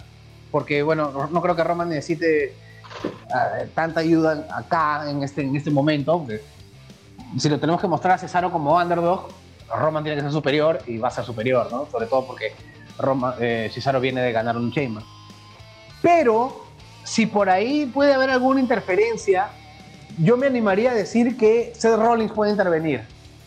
porque 0.51 0.83
bueno, 0.83 1.11
no- 1.31 1.43
creo 1.43 1.55
que 1.57 1.65
Roman 1.65 1.89
necesite 1.89 2.55
ah, 3.35 3.65
tanta 3.75 4.01
ayuda 4.01 4.47
acá 4.55 5.11
en 5.11 5.23
este, 5.23 5.43
en 5.43 5.57
este 5.57 5.71
momento. 5.71 6.25
si 7.39 7.49
lo 7.49 7.59
tenemos 7.59 7.81
que 7.81 7.89
mostrar 7.89 8.15
a 8.15 8.19
Cesaro 8.19 8.51
como 8.53 8.77
underdog, 8.77 9.29
Roman 9.77 10.03
tiene 10.05 10.17
que 10.17 10.23
ser 10.23 10.33
superior 10.33 10.79
y 10.87 10.99
va 10.99 11.09
a 11.09 11.11
ser 11.11 11.25
superior, 11.25 11.69
¿no? 11.71 11.87
Sobre 11.91 12.07
todo 12.07 12.27
porque 12.27 12.55
Roma, 13.01 13.35
eh, 13.41 13.71
Cesaro 13.73 14.01
viene 14.01 14.21
de 14.23 14.33
ganar 14.33 14.57
un 14.57 14.73
Chamber. 14.73 15.03
Pero 16.03 16.65
si 17.05 17.27
por 17.27 17.51
ahí 17.51 17.87
puede 17.87 18.15
haber 18.15 18.31
alguna 18.31 18.61
interferencia, 18.61 19.49
yo 20.19 20.37
me 20.37 20.47
animaría 20.47 20.93
a 20.93 20.95
decir 20.95 21.37
que 21.37 21.73
Seth 21.77 21.97
Rollins 21.97 22.33
puede 22.33 22.53
intervenir. 22.53 23.03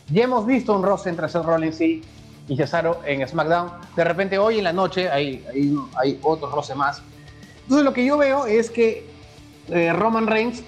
Ya 0.10 0.24
hemos 0.24 0.46
visto 0.46 0.76
un 0.76 0.84
roce 0.84 1.10
entre 1.10 1.30
Seth 1.30 1.44
Rollins 1.44 1.80
y, 1.82 2.04
y 2.48 2.58
Cesaro 2.58 3.02
en 3.06 3.28
SmackDown. 3.28 3.72
De 3.96 4.04
repente 4.04 4.38
hoy 4.38 4.58
en 4.58 4.66
la 4.66 4.74
noche 4.74 5.10
hay, 5.10 5.46
hay, 5.54 5.76
hay 5.96 6.20
otro 6.24 6.50
roce 6.50 6.76
más. 6.76 7.02
Entonces 7.64 7.86
lo 7.86 7.94
que 7.94 8.06
yo 8.06 8.18
veo 8.18 8.46
es 8.46 8.70
que 8.70 9.08
eh, 9.70 9.94
Roman 9.94 10.28
Reigns 10.28 10.64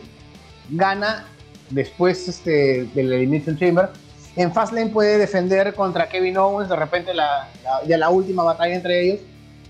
gana 0.69 1.25
después 1.69 2.27
este, 2.27 2.85
del 2.93 3.11
Elimination 3.11 3.57
Chamber. 3.57 3.89
En 4.35 4.53
Fastlane 4.53 4.89
puede 4.89 5.17
defender 5.17 5.73
contra 5.73 6.09
Kevin 6.09 6.37
Owens, 6.37 6.69
de 6.69 6.75
repente 6.75 7.13
la, 7.13 7.47
ya 7.87 7.97
la 7.97 8.09
última 8.09 8.43
batalla 8.43 8.75
entre 8.75 9.01
ellos. 9.01 9.19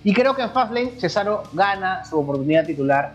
Y 0.04 0.13
creo 0.13 0.36
que 0.36 0.41
en 0.41 0.51
Fastlane 0.51 0.91
Cesaro 0.99 1.43
gana 1.54 2.04
su 2.06 2.19
oportunidad 2.19 2.65
titular. 2.65 3.13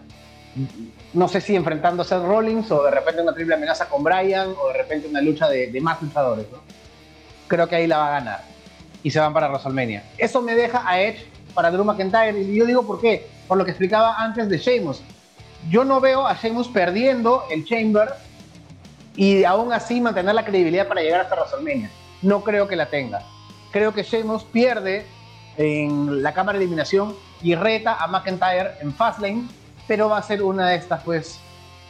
No 1.13 1.29
sé 1.29 1.41
si 1.41 1.57
enfrentando 1.57 2.03
a 2.03 2.05
Seth 2.05 2.23
Rollins 2.23 2.71
o 2.71 2.85
de 2.85 2.91
repente 2.91 3.23
una 3.23 3.33
triple 3.33 3.55
amenaza 3.55 3.89
con 3.89 4.03
Bryan 4.05 4.55
o 4.61 4.69
de 4.69 4.75
repente 4.75 5.09
una 5.09 5.21
lucha 5.21 5.49
de, 5.49 5.69
de 5.69 5.81
más 5.81 6.01
luchadores. 6.01 6.47
¿no? 6.53 6.59
Creo 7.49 7.69
que 7.69 7.77
ahí 7.77 7.87
la 7.87 7.99
va 7.99 8.09
a 8.09 8.21
ganar. 8.21 8.41
Y 9.03 9.11
se 9.11 9.19
van 9.19 9.33
para 9.33 9.49
WrestleMania. 9.49 10.05
Eso 10.19 10.43
me 10.43 10.55
deja 10.55 10.89
a 10.89 11.01
Edge 11.01 11.27
para 11.55 11.71
Drew 11.71 11.85
McIntyre. 11.85 12.41
Y 12.41 12.57
yo 12.57 12.67
digo 12.67 12.87
por 12.87 13.01
qué. 13.01 13.29
Por 13.49 13.59
lo 13.59 13.65
que 13.65 13.73
explicaba 13.73 14.17
antes 14.17 14.49
de 14.49 14.59
Sheamus. 14.59 15.03
Yo 15.69 15.85
no 15.85 16.01
veo 16.01 16.27
a 16.27 16.35
Sheamus 16.35 16.69
perdiendo 16.69 17.45
el 17.51 17.65
Chamber 17.65 18.11
y 19.17 19.45
aún 19.45 19.73
así 19.73 20.01
mantener 20.01 20.35
la 20.35 20.45
credibilidad 20.45 20.89
para 20.89 21.03
llegar 21.03 21.21
hasta 21.21 21.35
WrestleMania. 21.35 21.91
No 22.23 22.43
creo 22.43 22.69
que 22.69 22.77
la 22.77 22.87
tenga. 22.87 23.23
Creo 23.73 23.93
que 23.93 24.03
Sheamus 24.03 24.45
pierde 24.45 25.07
en 25.57 26.23
la 26.23 26.33
cámara 26.33 26.59
de 26.59 26.65
eliminación 26.65 27.15
y 27.43 27.55
reta 27.55 27.97
a 28.03 28.07
McIntyre 28.07 28.73
en 28.81 28.93
Fastlane, 28.93 29.49
pero 29.87 30.09
va 30.09 30.19
a 30.19 30.23
ser 30.23 30.43
una 30.43 30.69
de 30.69 30.77
estas, 30.77 31.03
pues, 31.03 31.41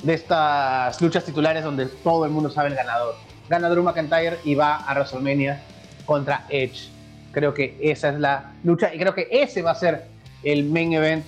de 0.02 0.14
estas 0.14 1.00
luchas 1.00 1.24
titulares 1.24 1.64
donde 1.64 1.86
todo 1.86 2.24
el 2.24 2.30
mundo 2.30 2.50
sabe 2.50 2.68
el 2.68 2.74
ganador. 2.74 3.14
Gana 3.48 3.68
Drew 3.68 3.82
McIntyre 3.82 4.38
y 4.44 4.54
va 4.54 4.76
a 4.76 4.94
WrestleMania 4.94 5.60
contra 6.06 6.46
Edge. 6.48 6.88
Creo 7.32 7.52
que 7.54 7.76
esa 7.80 8.10
es 8.10 8.18
la 8.18 8.52
lucha 8.64 8.94
y 8.94 8.98
creo 8.98 9.14
que 9.14 9.28
ese 9.30 9.62
va 9.62 9.72
a 9.72 9.74
ser 9.74 10.06
el 10.42 10.64
main 10.64 10.92
event 10.92 11.24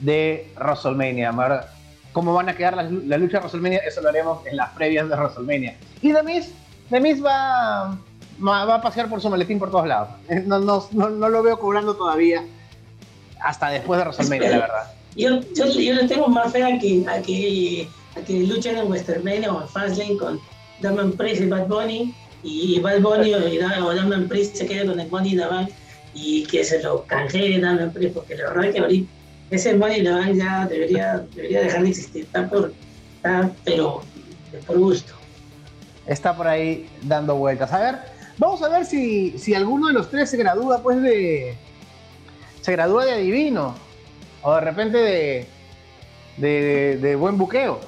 de 0.00 0.52
WrestleMania. 0.56 1.32
¿Cómo 2.16 2.32
van 2.32 2.48
a 2.48 2.56
quedar 2.56 2.74
las, 2.74 2.90
la 2.90 3.18
lucha 3.18 3.36
de 3.36 3.40
WrestleMania? 3.40 3.80
Eso 3.86 4.00
lo 4.00 4.08
haremos 4.08 4.38
en 4.46 4.56
las 4.56 4.70
previas 4.70 5.06
de 5.06 5.16
WrestleMania. 5.16 5.76
Y 6.00 6.14
The 6.14 6.22
Miz, 6.22 6.50
The 6.88 6.98
Miz 6.98 7.22
va, 7.22 7.98
va, 8.42 8.74
a 8.74 8.80
pasear 8.80 9.10
por 9.10 9.20
su 9.20 9.28
maletín 9.28 9.58
por 9.58 9.70
todos 9.70 9.86
lados. 9.86 10.08
Eh, 10.30 10.42
No, 10.46 10.58
no, 10.58 10.88
no, 10.92 11.10
no 11.10 11.28
lo 11.28 11.42
veo 11.42 11.58
cobrando 11.58 11.94
todavía 11.94 12.42
hasta 13.38 13.68
después 13.68 13.98
de 13.98 14.04
WrestleMania, 14.04 14.48
la 14.48 14.58
verdad. 14.60 14.92
Yo, 15.14 15.40
yo, 15.54 15.66
yo 15.66 15.92
le 15.92 16.08
tengo 16.08 16.28
más 16.28 16.50
fe 16.52 16.62
a 16.64 16.78
que, 16.78 17.04
a 17.06 17.20
que, 17.20 17.86
a 18.16 18.20
que 18.22 18.32
luchen 18.44 18.78
en 18.78 18.88
WrestleMania 18.88 19.52
o 19.52 19.60
en 19.60 19.68
Fastlane 19.68 20.16
con 20.16 20.40
Damian 20.80 21.12
Priest 21.12 21.42
y 21.42 21.48
Bad 21.48 21.66
Bunny 21.66 22.14
y 22.42 22.80
Bad 22.80 23.00
Bunny 23.00 23.34
o, 23.34 23.84
o 23.84 23.94
Damian 23.94 24.26
Priest 24.26 24.56
se 24.56 24.66
quede 24.66 24.86
con 24.86 24.98
el 24.98 25.10
Money 25.10 25.32
in 25.32 25.38
the 25.38 25.46
Bank 25.48 25.68
y 26.14 26.46
que 26.46 26.64
se 26.64 26.82
lo 26.82 27.04
canjee 27.04 27.60
Damian 27.60 27.92
Priest 27.92 28.14
porque 28.14 28.36
la 28.36 28.54
verdad 28.54 28.72
que 28.72 28.78
ahorita 28.78 29.15
ese 29.50 29.74
Money 29.74 30.00
in 30.00 30.38
ya 30.38 30.66
debería, 30.66 31.24
debería 31.34 31.60
dejar 31.60 31.82
de 31.82 31.88
existir, 31.88 32.24
está 32.24 32.48
por, 32.48 32.72
está, 33.16 33.50
pero 33.64 34.02
por 34.66 34.78
gusto. 34.78 35.12
Está 36.06 36.36
por 36.36 36.46
ahí 36.46 36.88
dando 37.02 37.36
vueltas. 37.36 37.72
A 37.72 37.78
ver, 37.78 37.96
vamos 38.38 38.62
a 38.62 38.68
ver 38.68 38.84
si, 38.86 39.38
si 39.38 39.54
alguno 39.54 39.88
de 39.88 39.92
los 39.92 40.10
tres 40.10 40.30
se 40.30 40.36
gradúa, 40.36 40.82
pues, 40.82 41.00
de. 41.02 41.56
se 42.60 42.72
gradúa 42.72 43.04
de 43.04 43.12
adivino 43.12 43.74
o 44.42 44.54
de 44.54 44.60
repente 44.60 44.98
de, 44.98 45.46
de, 46.36 46.98
de 46.98 47.16
buen 47.16 47.38
buqueo. 47.38 47.80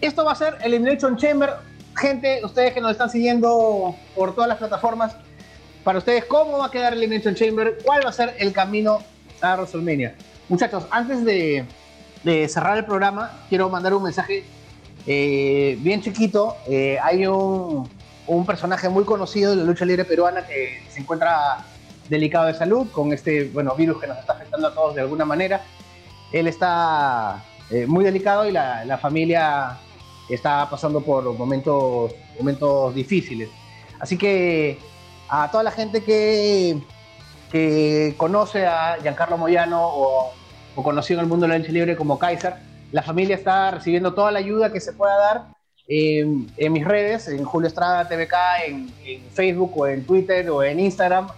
Esto 0.00 0.24
va 0.24 0.32
a 0.32 0.36
ser 0.36 0.58
Elimination 0.62 1.16
Chamber. 1.16 1.50
Gente, 1.96 2.40
ustedes 2.44 2.74
que 2.74 2.80
nos 2.80 2.92
están 2.92 3.08
siguiendo 3.08 3.94
por 4.14 4.34
todas 4.34 4.48
las 4.48 4.58
plataformas, 4.58 5.16
para 5.84 5.98
ustedes, 5.98 6.24
¿cómo 6.24 6.58
va 6.58 6.66
a 6.66 6.70
quedar 6.70 6.92
Elimination 6.92 7.34
Chamber? 7.34 7.78
¿Cuál 7.84 8.04
va 8.04 8.10
a 8.10 8.12
ser 8.12 8.34
el 8.38 8.52
camino 8.52 9.00
a 9.40 9.54
WrestleMania? 9.54 10.14
Muchachos, 10.48 10.86
antes 10.90 11.24
de, 11.24 11.66
cerrar 12.48 12.76
el 12.76 12.84
programa, 12.84 13.32
quiero 13.48 13.70
mandar 13.70 13.94
un 13.94 14.02
mensaje 14.02 14.44
eh, 15.06 15.78
bien 15.80 16.02
chiquito. 16.02 16.56
Eh, 16.68 16.98
hay 17.02 17.26
un, 17.26 17.88
un, 18.26 18.46
personaje 18.46 18.88
muy 18.88 19.04
conocido 19.04 19.50
de 19.50 19.56
la 19.56 19.64
lucha 19.64 19.84
libre 19.84 20.04
peruana 20.04 20.46
que 20.46 20.82
se 20.90 21.00
encuentra 21.00 21.64
delicado 22.08 22.46
de 22.46 22.54
salud 22.54 22.86
con 22.92 23.12
este 23.12 23.44
bueno, 23.48 23.74
virus 23.74 24.00
que 24.00 24.06
nos 24.06 24.18
está 24.18 24.34
afectando 24.34 24.68
a 24.68 24.74
todos 24.74 24.94
de 24.94 25.00
alguna 25.00 25.24
manera. 25.24 25.62
Él 26.32 26.46
está 26.46 27.42
eh, 27.70 27.86
muy 27.86 28.04
delicado 28.04 28.46
y 28.46 28.52
la, 28.52 28.84
la, 28.84 28.98
familia 28.98 29.78
está 30.28 30.68
pasando 30.68 31.00
por 31.00 31.24
momentos, 31.38 32.12
momentos 32.38 32.94
difíciles. 32.94 33.48
Así 33.98 34.18
que 34.18 34.78
a 35.28 35.50
toda 35.50 35.62
la 35.62 35.70
gente 35.70 36.02
que, 36.02 36.78
que 37.54 38.14
conoce 38.16 38.66
a 38.66 38.96
Giancarlo 39.00 39.38
Moyano 39.38 39.80
o, 39.80 40.32
o 40.74 40.82
conoció 40.82 41.14
en 41.14 41.20
el 41.20 41.28
mundo 41.28 41.46
de 41.46 41.52
la 41.52 41.58
lucha 41.58 41.70
libre 41.70 41.94
como 41.94 42.18
Kaiser, 42.18 42.54
la 42.90 43.00
familia 43.00 43.36
está 43.36 43.70
recibiendo 43.70 44.12
toda 44.12 44.32
la 44.32 44.40
ayuda 44.40 44.72
que 44.72 44.80
se 44.80 44.92
pueda 44.92 45.16
dar 45.16 45.44
eh, 45.86 46.26
en 46.56 46.72
mis 46.72 46.84
redes, 46.84 47.28
en 47.28 47.44
Julio 47.44 47.68
Estrada 47.68 48.08
TVK, 48.08 48.34
en, 48.66 48.92
en, 49.04 49.22
Facebook 49.30 49.70
o 49.76 49.86
en 49.86 50.04
Twitter 50.04 50.50
o 50.50 50.64
en 50.64 50.80
Instagram. 50.80 51.28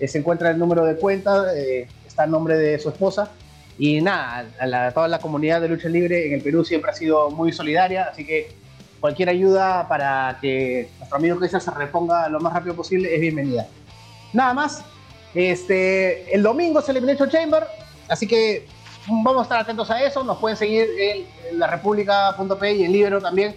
Eh, 0.00 0.08
se 0.08 0.16
encuentra 0.16 0.48
el 0.50 0.58
número 0.58 0.82
de 0.82 0.96
cuenta, 0.96 1.54
eh, 1.54 1.86
está 2.06 2.24
el 2.24 2.30
nombre 2.30 2.56
de 2.56 2.78
su 2.78 2.88
esposa. 2.88 3.30
Y 3.76 4.00
nada, 4.00 4.46
a, 4.58 4.66
la, 4.66 4.92
toda 4.92 5.08
la 5.08 5.18
comunidad 5.18 5.60
de 5.60 5.68
lucha 5.68 5.90
libre 5.90 6.26
en 6.26 6.32
el 6.32 6.40
Perú 6.40 6.64
siempre 6.64 6.90
ha 6.90 6.94
sido 6.94 7.30
muy 7.30 7.52
solidaria, 7.52 8.04
así 8.04 8.24
que 8.24 8.48
cualquier 8.98 9.28
ayuda 9.28 9.86
para 9.88 10.38
que 10.40 10.88
nuestro 10.96 11.18
amigo 11.18 11.36
Cristian 11.36 11.60
se 11.60 11.70
reponga 11.70 12.30
lo 12.30 12.40
más 12.40 12.54
rápido 12.54 12.74
posible 12.74 13.14
es 13.14 13.20
bienvenida. 13.20 13.66
Nada 14.32 14.54
más, 14.54 14.82
este, 15.36 16.34
el 16.34 16.42
domingo 16.42 16.80
es 16.80 16.88
el 16.88 16.96
Elimination 16.96 17.28
Chamber, 17.30 17.64
así 18.08 18.26
que 18.26 18.66
vamos 19.06 19.40
a 19.40 19.42
estar 19.42 19.60
atentos 19.60 19.90
a 19.90 20.02
eso. 20.02 20.24
Nos 20.24 20.38
pueden 20.38 20.56
seguir 20.56 20.88
en, 20.98 21.26
en 21.50 21.58
la 21.58 21.66
república.p 21.66 22.74
y 22.74 22.84
en 22.84 22.92
Libero 22.92 23.20
también. 23.20 23.54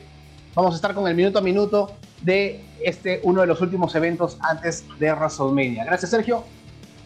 Vamos 0.55 0.73
a 0.73 0.75
estar 0.75 0.93
con 0.93 1.07
el 1.07 1.15
minuto 1.15 1.39
a 1.39 1.41
minuto 1.41 1.93
de 2.21 2.63
este 2.83 3.21
uno 3.23 3.41
de 3.41 3.47
los 3.47 3.61
últimos 3.61 3.95
eventos 3.95 4.37
antes 4.41 4.83
de 4.99 5.13
WrestleMania. 5.13 5.85
Gracias, 5.85 6.11
Sergio. 6.11 6.43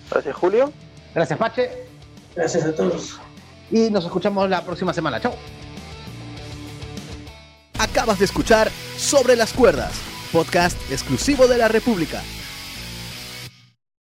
Gracias, 0.09 0.36
Julio. 0.36 0.71
Gracias, 1.13 1.38
Pache. 1.38 1.69
Gracias 2.36 2.65
a 2.65 2.75
todos. 2.75 3.19
Y 3.71 3.89
nos 3.89 4.05
escuchamos 4.05 4.49
la 4.49 4.62
próxima 4.63 4.93
semana. 4.93 5.19
Chao. 5.19 5.33
Acabas 7.79 8.19
de 8.19 8.25
escuchar 8.25 8.71
Sobre 8.97 9.36
las 9.36 9.53
Cuerdas, 9.53 9.93
podcast 10.31 10.77
exclusivo 10.91 11.47
de 11.47 11.57
la 11.57 11.67
República. 11.67 12.21